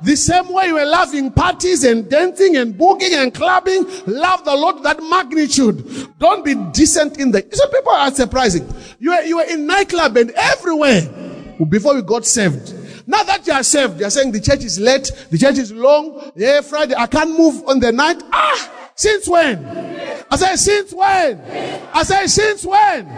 [0.00, 4.54] The same way you were loving parties and dancing and booking and clubbing, love the
[4.54, 6.16] Lord that magnitude.
[6.20, 7.44] Don't be decent in the.
[7.50, 8.72] Some people are surprising.
[9.00, 11.02] You were, you were in nightclub and everywhere
[11.68, 12.72] before you got saved.
[13.08, 15.72] Now that you are saved, you are saying the church is late, the church is
[15.72, 18.22] long, yeah, Friday, I can't move on the night.
[18.32, 20.15] Ah, since when?
[20.30, 21.40] I say, since when?
[21.94, 23.08] I say, since when?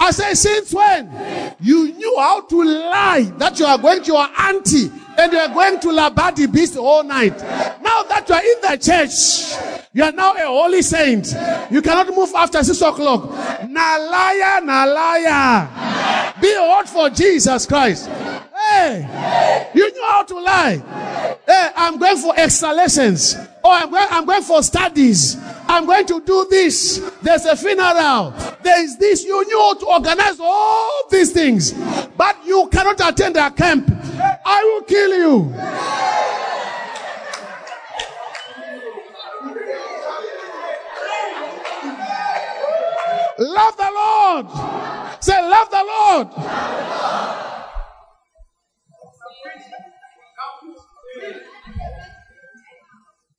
[0.00, 1.54] I say, since when?
[1.60, 5.48] You knew how to lie that you are going to your auntie and you are
[5.48, 7.38] going to Labadi Beach all night.
[7.38, 11.34] Now that you are in the church, you are now a holy saint.
[11.70, 13.30] You cannot move after six o'clock.
[13.68, 16.32] Na liar, na liar.
[16.40, 18.08] Be hot for Jesus Christ.
[18.68, 20.82] Hey, you knew how to lie.
[21.46, 23.36] Hey, I'm going for exhalations.
[23.62, 25.36] Oh, I'm going, I'm going for studies.
[25.68, 26.98] I'm going to do this.
[27.22, 28.34] There's a funeral.
[28.62, 29.24] There is this.
[29.24, 31.72] You knew how to organize all these things.
[32.16, 33.90] But you cannot attend a camp.
[34.44, 35.54] I will kill you.
[43.38, 44.46] Love the Lord.
[45.22, 46.28] Say, love the Lord.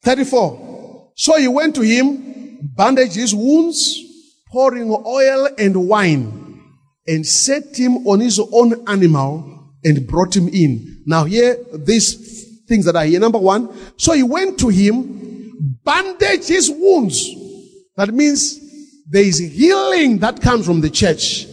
[0.04, 1.12] 34.
[1.16, 4.02] So he went to him, bandaged his wounds,
[4.50, 6.62] pouring oil and wine,
[7.06, 9.57] and set him on his own animal
[9.88, 11.02] and brought him in.
[11.06, 13.20] Now here, these things that are here.
[13.20, 17.30] Number one, so he went to him, bandaged his wounds.
[17.96, 18.60] That means
[19.10, 21.48] there is healing that comes from the church.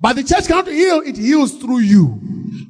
[0.00, 2.20] But the church cannot heal, it heals through you.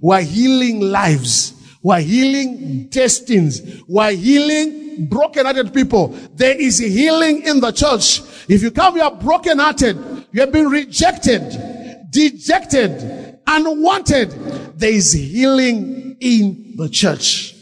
[0.01, 1.55] We're healing lives.
[1.83, 3.83] We're healing destinies.
[3.87, 6.09] We're healing broken-hearted people.
[6.35, 8.23] There is healing in the church.
[8.49, 11.43] If you come here broken-hearted, you have been rejected,
[12.11, 14.31] dejected, unwanted.
[14.79, 17.55] There is healing in the church.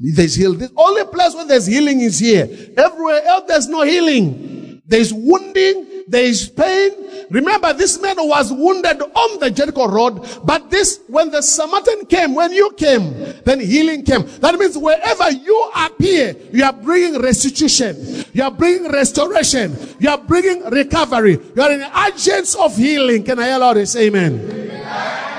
[0.00, 0.58] There's healing.
[0.58, 2.48] The only place where there's healing is here.
[2.76, 4.82] Everywhere else there's no healing.
[4.86, 6.90] There's wounding, there is pain.
[7.30, 12.34] Remember, this man was wounded on the Jericho road, but this, when the Samaritan came,
[12.34, 13.14] when you came,
[13.44, 14.26] then healing came.
[14.40, 18.26] That means wherever you appear, you are bringing restitution.
[18.34, 19.74] You are bringing restoration.
[19.98, 21.38] You are bringing recovery.
[21.56, 23.24] You are an agent of healing.
[23.24, 23.96] Can I allow this?
[23.96, 24.38] Amen.
[24.38, 25.33] amen.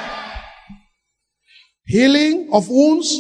[1.85, 3.19] Healing of wounds.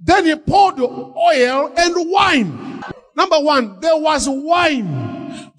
[0.00, 2.82] Then he poured oil and wine.
[3.16, 5.12] Number one, there was wine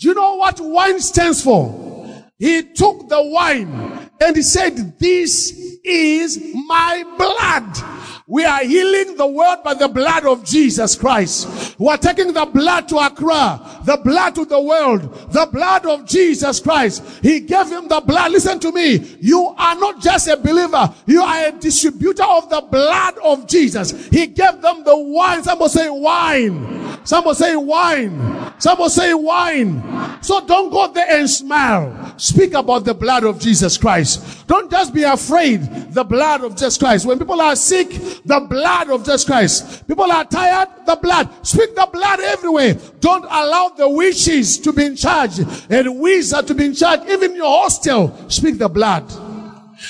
[0.04, 2.24] do you know what wine stands for?
[2.38, 5.52] He took the wine and he said, this
[5.84, 8.03] is my blood.
[8.26, 11.76] We are healing the world by the blood of Jesus Christ.
[11.78, 16.06] We are taking the blood to Accra, the blood to the world, the blood of
[16.06, 17.04] Jesus Christ.
[17.22, 18.32] He gave him the blood.
[18.32, 19.18] Listen to me.
[19.20, 20.94] You are not just a believer.
[21.06, 24.08] You are a distributor of the blood of Jesus.
[24.08, 25.44] He gave them the wine.
[25.44, 26.83] Some will say wine.
[27.04, 28.54] Some will say wine.
[28.60, 30.22] Some will say wine.
[30.22, 32.14] So don't go there and smile.
[32.18, 34.48] Speak about the blood of Jesus Christ.
[34.48, 35.62] Don't just be afraid.
[35.94, 37.06] The blood of Jesus Christ.
[37.06, 37.90] When people are sick,
[38.24, 39.88] the blood of Jesus Christ.
[39.88, 41.30] People are tired, the blood.
[41.46, 42.76] Speak the blood everywhere.
[43.00, 45.40] Don't allow the witches to be in charge
[45.70, 47.02] and wizards to be in charge.
[47.10, 49.12] Even your hostel, speak the blood.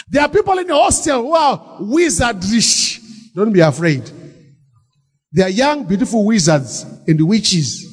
[0.09, 3.33] There are people in your hostel who are wizardrish.
[3.35, 4.09] Don't be afraid.
[5.31, 7.89] They are young, beautiful wizards and witches.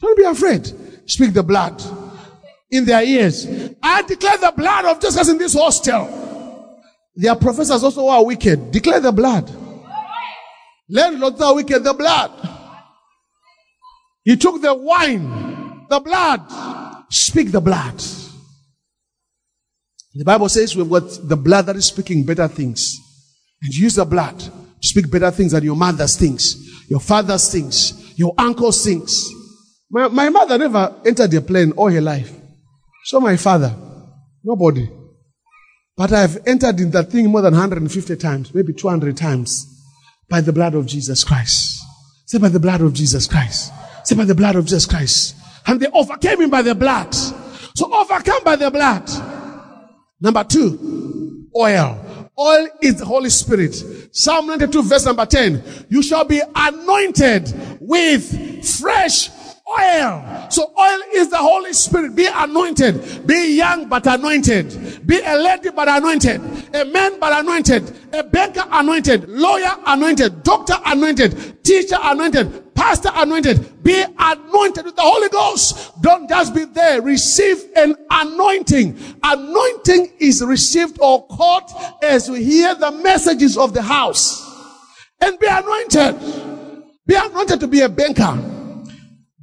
[0.00, 0.72] Don't be afraid.
[1.06, 1.82] Speak the blood
[2.70, 3.46] in their ears.
[3.82, 6.80] I declare the blood of Jesus in this hostel.
[7.16, 8.70] Their professors also are wicked.
[8.70, 9.50] Declare the blood.
[10.88, 11.84] Landlords are wicked.
[11.84, 12.30] The blood.
[14.24, 17.04] He took the wine, the blood.
[17.10, 18.02] Speak the blood.
[20.14, 22.98] The Bible says we've got the blood that is speaking better things.
[23.62, 24.50] And use the blood to
[24.80, 29.28] speak better things than your mother's things, your father's things, your uncle's sinks.
[29.90, 32.32] My, my mother never entered a plane all her life.
[33.04, 33.74] So my father,
[34.42, 34.88] nobody.
[35.96, 39.66] But I've entered in that thing more than 150 times, maybe 200 times,
[40.28, 41.80] by the blood of Jesus Christ.
[42.26, 43.72] Say by the blood of Jesus Christ.
[44.04, 45.36] Say by the blood of Jesus Christ.
[45.66, 47.14] And they overcame him by the blood.
[47.14, 49.08] So overcome by the blood.
[50.20, 52.03] Number two, oil.
[52.38, 53.74] Oil is the Holy Spirit.
[54.10, 55.86] Psalm 92 verse number 10.
[55.88, 59.30] You shall be anointed with fresh
[59.80, 60.46] oil.
[60.50, 62.14] So oil is the Holy Spirit.
[62.14, 63.26] Be anointed.
[63.26, 65.06] Be young but anointed.
[65.06, 66.40] Be a lady but anointed.
[66.74, 67.94] A man but anointed.
[68.12, 69.28] A banker anointed.
[69.28, 70.42] Lawyer anointed.
[70.42, 71.62] Doctor anointed.
[71.64, 72.74] Teacher anointed.
[72.74, 73.82] Pastor anointed.
[73.82, 76.00] Be anointed with the Holy Ghost.
[76.02, 77.02] Don't just be there.
[77.02, 78.98] Receive an anointing.
[79.22, 81.72] Anointing is received or caught
[82.02, 84.50] as we hear the messages of the house.
[85.20, 86.64] And be anointed.
[87.06, 88.53] Be anointed to be a banker.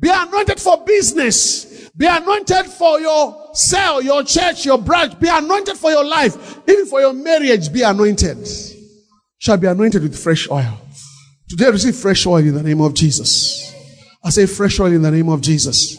[0.02, 1.90] Be anointed for business.
[1.96, 5.20] Be anointed for your cell, your church, your branch.
[5.20, 6.58] Be anointed for your life.
[6.68, 8.48] Even for your marriage, be anointed.
[9.38, 10.80] Shall be anointed with fresh oil.
[11.48, 13.74] Today receive fresh oil in the name of Jesus.
[14.24, 15.98] I say fresh oil in the name of Jesus.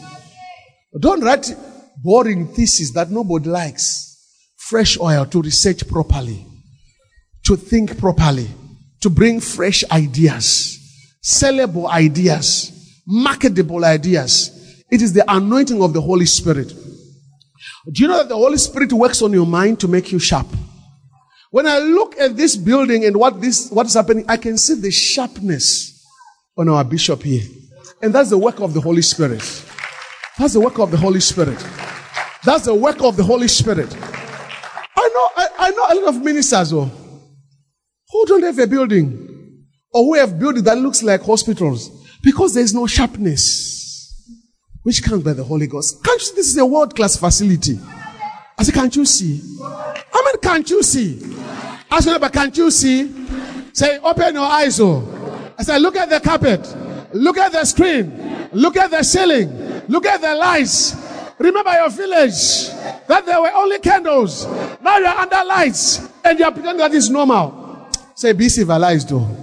[0.99, 1.55] Don't write
[2.03, 4.09] boring thesis that nobody likes.
[4.57, 6.45] Fresh oil to research properly,
[7.45, 8.49] to think properly,
[9.01, 10.79] to bring fresh ideas,
[11.23, 12.72] sellable ideas
[13.07, 14.83] marketable ideas.
[14.91, 16.69] It is the anointing of the Holy Spirit.
[17.91, 20.47] Do you know that the Holy Spirit works on your mind to make you sharp?
[21.51, 24.75] When I look at this building and what this what is happening, I can see
[24.75, 26.07] the sharpness
[26.57, 27.43] on our bishop here.
[28.01, 29.41] And that's the work of the Holy Spirit.
[30.39, 31.59] That's the work of the Holy Spirit.
[32.45, 33.95] That's the work of the Holy Spirit.
[33.95, 36.91] I know I, I know a lot of ministers oh,
[38.11, 42.02] who don't have a building or who have buildings that looks like hospitals.
[42.23, 44.15] Because there is no sharpness,
[44.83, 46.03] which comes by the Holy Ghost.
[46.05, 47.79] Can't you see this is a world class facility?
[48.59, 49.41] I said, can't you see?
[49.61, 51.21] I mean, can't you see?
[51.91, 53.13] I said, but can't you see?
[53.73, 55.53] Say, open your eyes, oh.
[55.59, 56.61] I said, look at the carpet.
[57.13, 58.49] Look at the screen.
[58.53, 59.83] Look at the ceiling.
[59.89, 60.95] Look at the lights.
[61.39, 62.69] Remember your village
[63.09, 64.47] that there were only candles.
[64.81, 67.89] Now you're under lights and you're pretending that is normal.
[68.15, 69.42] Say, be civilized, though.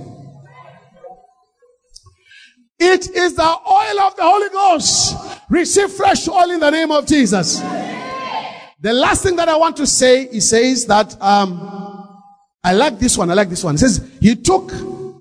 [2.80, 5.16] It is the oil of the Holy Ghost.
[5.50, 7.60] Receive fresh oil in the name of Jesus.
[7.60, 11.90] The last thing that I want to say, he says that, um,
[12.64, 13.30] I like this one.
[13.30, 13.74] I like this one.
[13.74, 14.72] He says, he took,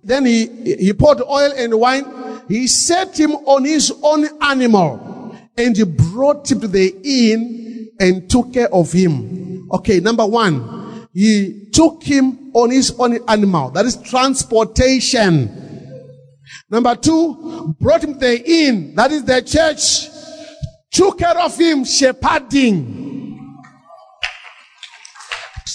[0.05, 0.47] then he,
[0.77, 2.05] he poured oil and wine.
[2.47, 8.31] He set him on his own animal and he brought him to the inn and
[8.31, 9.69] took care of him.
[9.73, 9.99] Okay.
[9.99, 13.71] Number one, he took him on his own animal.
[13.71, 15.68] That is transportation.
[16.71, 20.11] Number two, brought him the inn, that is the church,
[20.91, 23.07] took care of him, shepherding.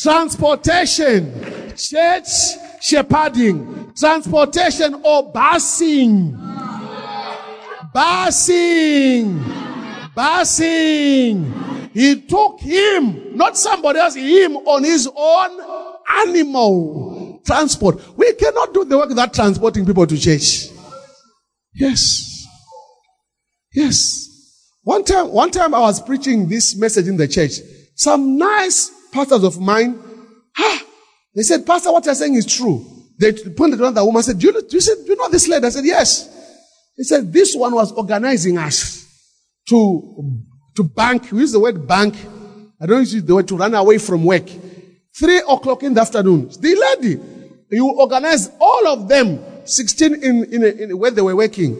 [0.02, 2.28] Transportation, church,
[2.80, 3.92] shepherding.
[3.98, 6.38] Transportation or busing.
[7.96, 9.44] Busing.
[10.16, 11.90] Busing.
[11.94, 15.94] He took him, not somebody else, him on his own
[16.28, 18.18] animal transport.
[18.18, 20.73] We cannot do the work without transporting people to church.
[21.76, 22.46] Yes.
[23.74, 24.30] Yes.
[24.84, 27.54] One time, one time I was preaching this message in the church.
[27.96, 30.00] Some nice pastors of mine,
[30.58, 30.84] ah,
[31.36, 32.86] they said, Pastor, what you're saying is true.
[33.20, 35.66] They pointed to another woman said, do you, do, you, do you know this lady?
[35.66, 36.30] I said, Yes.
[36.96, 39.08] He said, This one was organizing us
[39.70, 40.44] to,
[40.76, 41.32] to bank.
[41.32, 42.16] We use the word bank.
[42.80, 44.50] I don't use the word to run away from work.
[45.16, 46.50] Three o'clock in the afternoon.
[46.60, 47.22] The lady,
[47.72, 51.78] you organize all of them, 16 in, in, in where they were working.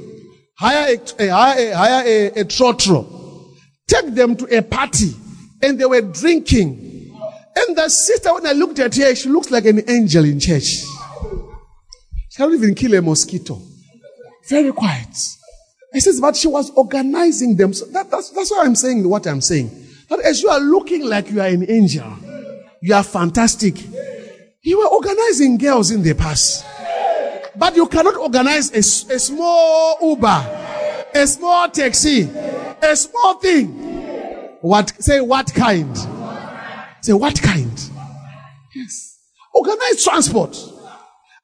[0.58, 3.54] Hire a, hire a, hire a, a trotro.
[3.88, 5.14] Take them to a party.
[5.62, 7.14] And they were drinking.
[7.56, 10.84] And the sister, when I looked at her, she looks like an angel in church.
[12.30, 13.62] She can't even kill a mosquito.
[14.50, 15.16] Very quiet.
[15.94, 17.74] I says, but she was organizing them.
[17.74, 19.70] So that, that's, that's why I'm saying what I'm saying.
[20.10, 22.12] That as you are looking like you are an angel,
[22.82, 23.76] you are fantastic.
[24.62, 26.66] You were organizing girls in the past.
[27.56, 28.80] But you cannot organize a,
[29.14, 33.68] a small Uber, a small taxi, a small thing.
[34.62, 35.96] What, say what kind?
[37.02, 37.90] Say what kind?
[38.76, 39.20] Yes.
[39.54, 40.58] Organize transport.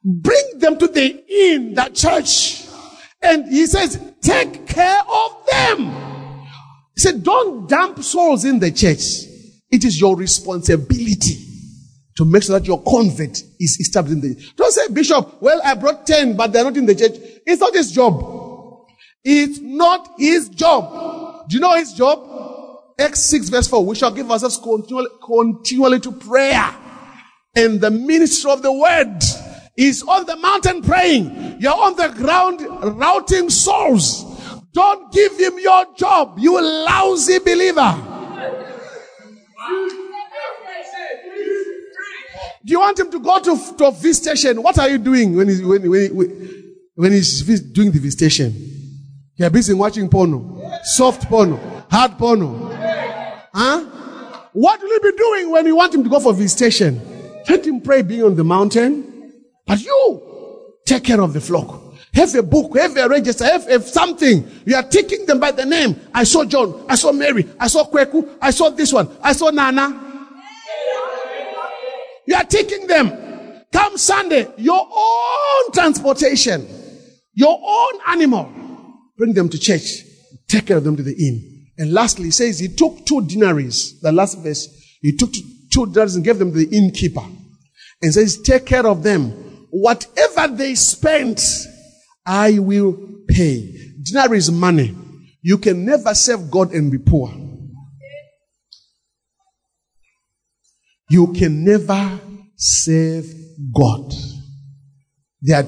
[0.03, 2.65] Bring them to the inn, that church.
[3.21, 5.91] And he says, take care of them.
[6.95, 9.25] He said, don't dump souls in the church.
[9.69, 11.48] It is your responsibility
[12.19, 15.73] to make sure that your convert is established in the Don't say, Bishop, well, I
[15.73, 17.13] brought 10, but they're not in the church.
[17.45, 18.85] It's not his job.
[19.23, 21.47] It's not his job.
[21.47, 22.19] Do you know his job?
[22.99, 23.85] Acts 6 verse 4.
[23.85, 26.75] We shall give ourselves continually, continually to prayer
[27.55, 29.23] and the ministry of the word
[29.77, 31.55] is on the mountain praying.
[31.61, 32.59] You're on the ground
[32.99, 34.25] routing souls.
[34.73, 37.95] Don't give him your job, you lousy believer.
[42.69, 44.61] Do you want him to go to, to visitation?
[44.61, 48.53] What are you doing when he's, when, when, when he's doing the visitation?
[49.37, 51.57] You're busy watching porno, soft porno,
[51.89, 52.69] hard porno.
[53.51, 53.85] Huh?
[54.53, 57.01] What will he be doing when you want him to go for visitation?
[57.49, 59.33] Let him pray being on the mountain.
[59.65, 61.95] But you take care of the flock.
[62.13, 64.47] Have a book, have a register, have, have something.
[64.67, 65.99] You are taking them by the name.
[66.13, 69.49] I saw John, I saw Mary, I saw Kweku, I saw this one, I saw
[69.49, 70.08] Nana.
[72.29, 73.65] You are taking them.
[73.73, 76.67] Come Sunday, your own transportation,
[77.33, 78.53] your own animal.
[79.17, 80.03] Bring them to church.
[80.47, 81.65] Take care of them to the inn.
[81.79, 83.99] And lastly, he says he took two denaries.
[84.01, 84.67] The last verse,
[85.01, 85.31] he took
[85.73, 87.25] two denaries and gave them to the innkeeper.
[88.03, 91.43] And says, take care of them whatever they spend,
[92.27, 93.75] I will pay.
[94.03, 94.95] Dinar is money.
[95.41, 97.48] You can never serve God and be poor.
[101.09, 102.19] You can never
[102.55, 103.25] serve
[103.73, 104.13] God.
[105.41, 105.67] There are,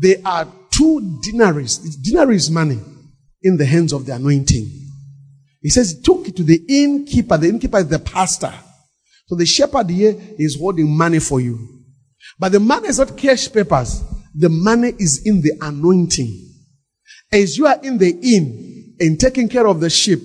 [0.00, 1.78] there are two denaries.
[1.96, 2.78] Dinar is money
[3.42, 4.70] in the hands of the anointing.
[5.62, 7.36] He says, he took it to the innkeeper.
[7.38, 8.52] The innkeeper is the pastor.
[9.26, 11.58] So the shepherd here is holding money for you.
[12.38, 14.02] But the money is not cash papers.
[14.34, 16.42] The money is in the anointing.
[17.32, 20.20] As you are in the inn and taking care of the sheep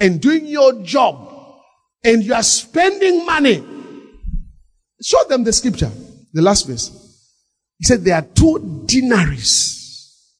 [0.00, 1.27] and doing your job
[2.04, 3.64] and you are spending money,
[5.02, 5.90] show them the scripture,
[6.32, 6.90] the last verse.
[7.78, 9.78] He said there are two denaries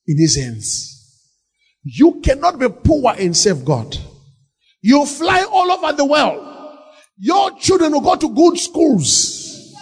[0.06, 0.94] in his hands.
[1.84, 3.96] You cannot be poor and serve God.
[4.82, 6.44] You fly all over the world.
[7.18, 9.74] Your children will go to good schools.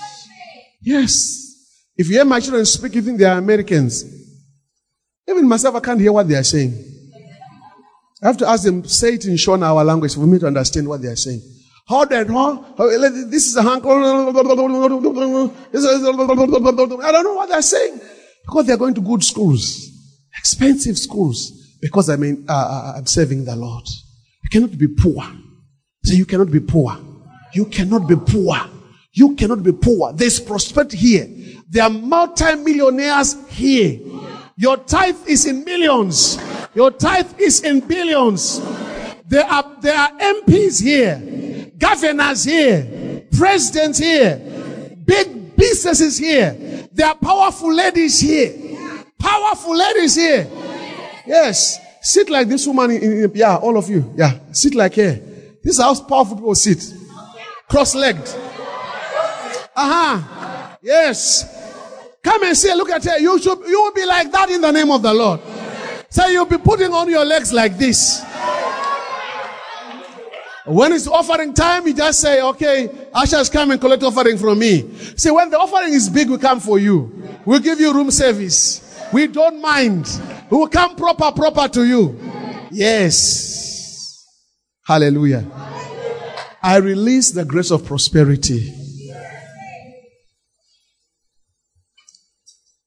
[0.82, 1.42] Yes.
[1.96, 4.04] If you hear my children speak, you think they are Americans.
[5.28, 6.74] Even myself, I can't hear what they are saying.
[8.22, 10.88] I have to ask them, say it in Shona, our language, for me to understand
[10.88, 11.42] what they are saying.
[11.88, 12.62] How that, huh?
[13.30, 13.84] This is a hunk.
[13.84, 14.32] I don't
[17.24, 18.00] know what they're saying.
[18.44, 19.88] Because they're going to good schools,
[20.36, 21.52] expensive schools.
[21.80, 23.84] Because I mean, uh, uh I'm serving the Lord.
[24.42, 25.22] You cannot be poor.
[26.04, 26.96] So you cannot be poor.
[27.52, 28.56] You cannot be poor.
[29.12, 30.12] You cannot be poor.
[30.12, 31.28] There's prosperity here.
[31.68, 34.00] There are multi-millionaires here.
[34.56, 36.38] Your tithe is in millions.
[36.74, 38.60] Your tithe is in billions.
[39.28, 41.16] There are, there are MPs here,
[41.78, 44.40] governors here, presidents here,
[45.04, 46.54] big businesses here.
[46.92, 48.54] There are powerful ladies here.
[49.18, 50.46] Powerful ladies here.
[51.26, 51.78] Yes.
[52.02, 54.12] Sit like this woman in, in yeah, all of you.
[54.16, 54.38] Yeah.
[54.52, 55.20] Sit like here.
[55.62, 56.94] This is how powerful people sit.
[57.68, 58.28] Cross-legged.
[59.74, 60.76] Uh-huh.
[60.80, 61.44] Yes.
[62.22, 63.18] Come and see, look at her.
[63.18, 65.40] You should you will be like that in the name of the Lord.
[66.08, 68.22] So you'll be putting on your legs like this.
[70.66, 74.92] When it's offering time, you just say, okay, ushers come and collect offering from me.
[75.16, 77.38] See, when the offering is big, we come for you.
[77.44, 78.82] We'll give you room service.
[79.12, 80.08] We don't mind.
[80.50, 82.18] We will come proper, proper to you.
[82.72, 84.26] Yes.
[84.84, 85.46] Hallelujah.
[86.62, 88.74] I release the grace of prosperity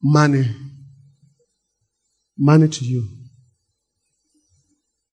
[0.02, 0.46] money.
[2.38, 3.19] Money to you.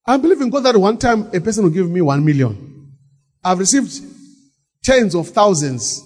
[0.07, 2.93] I believe in God that one time a person will give me one million.
[3.43, 3.93] I've received
[4.83, 6.03] tens of thousands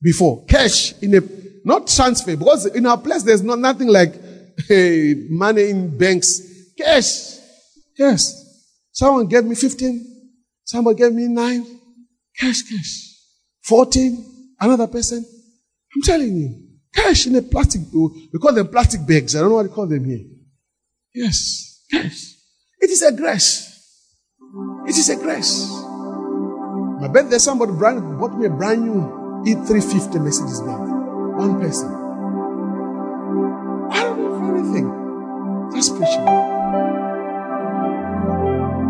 [0.00, 0.44] before.
[0.46, 1.20] Cash in a,
[1.64, 4.14] not transfer, because in our place there's not nothing like
[4.68, 6.40] hey, money in banks.
[6.76, 7.38] Cash.
[7.98, 8.38] Yes.
[8.90, 10.30] Someone gave me 15.
[10.64, 11.66] Someone gave me 9.
[12.38, 13.16] Cash, cash.
[13.64, 14.54] 14.
[14.60, 15.24] Another person.
[15.94, 16.68] I'm telling you.
[16.94, 19.34] Cash in a plastic, we call them plastic bags.
[19.34, 20.20] I don't know what you call them here.
[21.14, 21.84] Yes.
[21.90, 22.34] Cash.
[22.82, 23.68] It is a grace.
[24.88, 25.70] It is a grace.
[27.00, 30.90] My birthday, somebody brand, bought me a brand new E350 Mercedes Benz.
[31.38, 31.88] One person.
[33.88, 35.70] I don't know for anything.
[35.70, 36.24] That's preaching.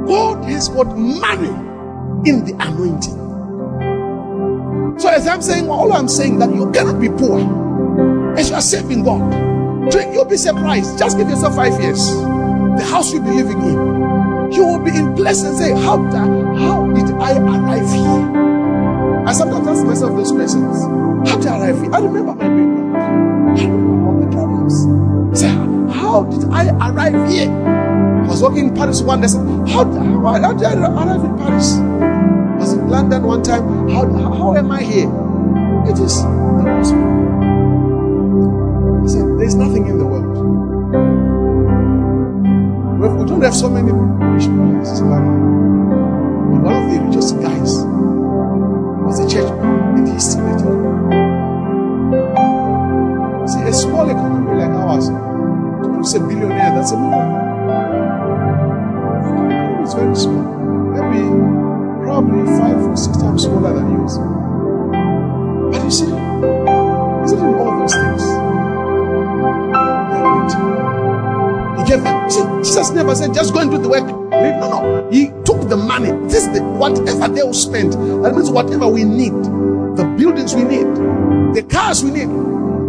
[0.07, 1.53] God has got money
[2.31, 3.19] in the anointing.
[4.99, 7.41] So as I'm saying, all I'm saying that you cannot be poor
[8.39, 9.93] as you are serving God.
[10.15, 10.99] You'll be surprised.
[10.99, 12.11] Just give yourself five years.
[12.77, 14.53] The house you'll be living in.
[14.53, 16.03] You will be in place and say, How,
[16.57, 18.43] how did I arrive here?
[19.27, 20.83] I sometimes ask myself those questions.
[21.29, 21.95] How did I arrive here?
[21.95, 22.97] I remember my background.
[23.59, 25.39] I remember all the problems.
[25.39, 27.51] Say, how did I arrive here?
[27.51, 29.29] I was working in Paris one day.
[29.29, 31.77] Said, how, how, how did I arrive in Paris?
[31.77, 33.89] I was in London one time.
[33.89, 35.09] How, how, how am I here?
[35.87, 37.23] It is the gospel.
[39.03, 41.32] He said, There's nothing in the world.
[43.03, 47.83] We don't have so many rich guys in But one of the richest guys
[49.03, 50.63] was a church and he estimated.
[53.51, 55.15] See, a small economy like ours, to
[55.83, 57.43] produce a billionaire, that's a million.
[59.83, 60.45] It's very small.
[60.95, 61.27] Maybe,
[62.05, 64.17] probably five or six times smaller than yours.
[65.73, 68.42] But you see, is it all those things?
[71.97, 74.07] Gave Jesus never said, just go and do the work.
[74.07, 75.11] No, no.
[75.11, 76.11] He took the money.
[76.29, 77.93] This the whatever they will spend.
[78.25, 79.33] That means whatever we need.
[79.33, 80.87] The buildings we need.
[81.55, 82.29] The cars we need.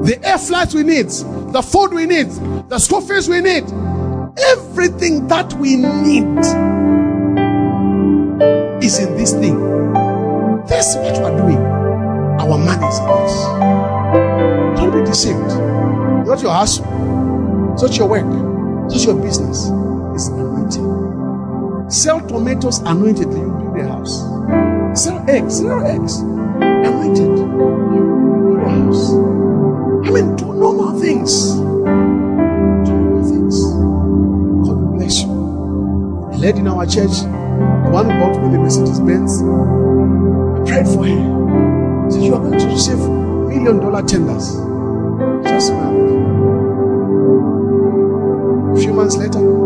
[0.06, 1.10] The air flights we need.
[1.10, 2.30] The food we need.
[2.70, 3.66] The school fees we need.
[4.38, 6.40] Everything that we need
[8.84, 9.94] is in this thing.
[10.66, 11.58] That's what we're doing.
[11.58, 13.44] Our money is in this.
[14.80, 15.40] Don't be deceived.
[16.28, 16.86] Not your hustle.
[17.74, 18.53] It's not your work.
[18.86, 19.70] It's not your business.
[20.16, 21.90] It's anointing.
[21.90, 24.22] Sell tomatoes anointed, you build a house.
[25.02, 26.20] Sell eggs, sell eggs.
[26.20, 27.28] Anointed.
[27.28, 27.36] You
[28.56, 29.14] build a house.
[30.08, 31.54] I mean, do normal things.
[31.54, 33.62] Do normal things.
[34.68, 35.32] God will bless you.
[36.34, 40.88] A lady in our church, the one who bought me the Mercedes Benz, I prayed
[40.88, 42.10] for her.
[42.12, 44.56] Said, You are going to receive million dollar tenders.
[48.84, 49.63] Few months later,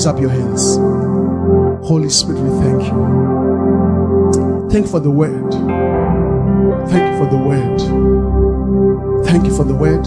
[0.00, 0.76] raise up your hands.
[1.86, 4.68] Holy Spirit, we thank you.
[4.70, 5.52] Thank you for the word.
[6.88, 7.80] Thank you for the word.
[9.26, 10.04] Thank you for the word.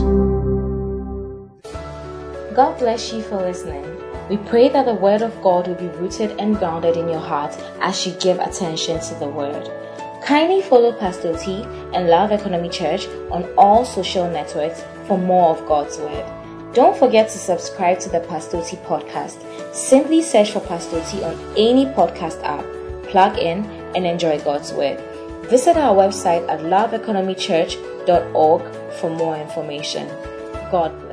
[2.55, 3.85] God bless you for listening.
[4.29, 7.53] We pray that the Word of God will be rooted and grounded in your heart
[7.81, 9.69] as you give attention to the Word.
[10.23, 11.63] Kindly follow Pastor Oti
[11.93, 16.25] and Love Economy Church on all social networks for more of God's Word.
[16.73, 19.37] Don't forget to subscribe to the Pastor Oti podcast.
[19.73, 22.63] Simply search for Pastor Oti on any podcast app,
[23.09, 24.99] plug in, and enjoy God's Word.
[25.49, 28.61] Visit our website at loveeconomychurch.org
[28.93, 30.07] for more information.
[30.71, 31.12] God bless.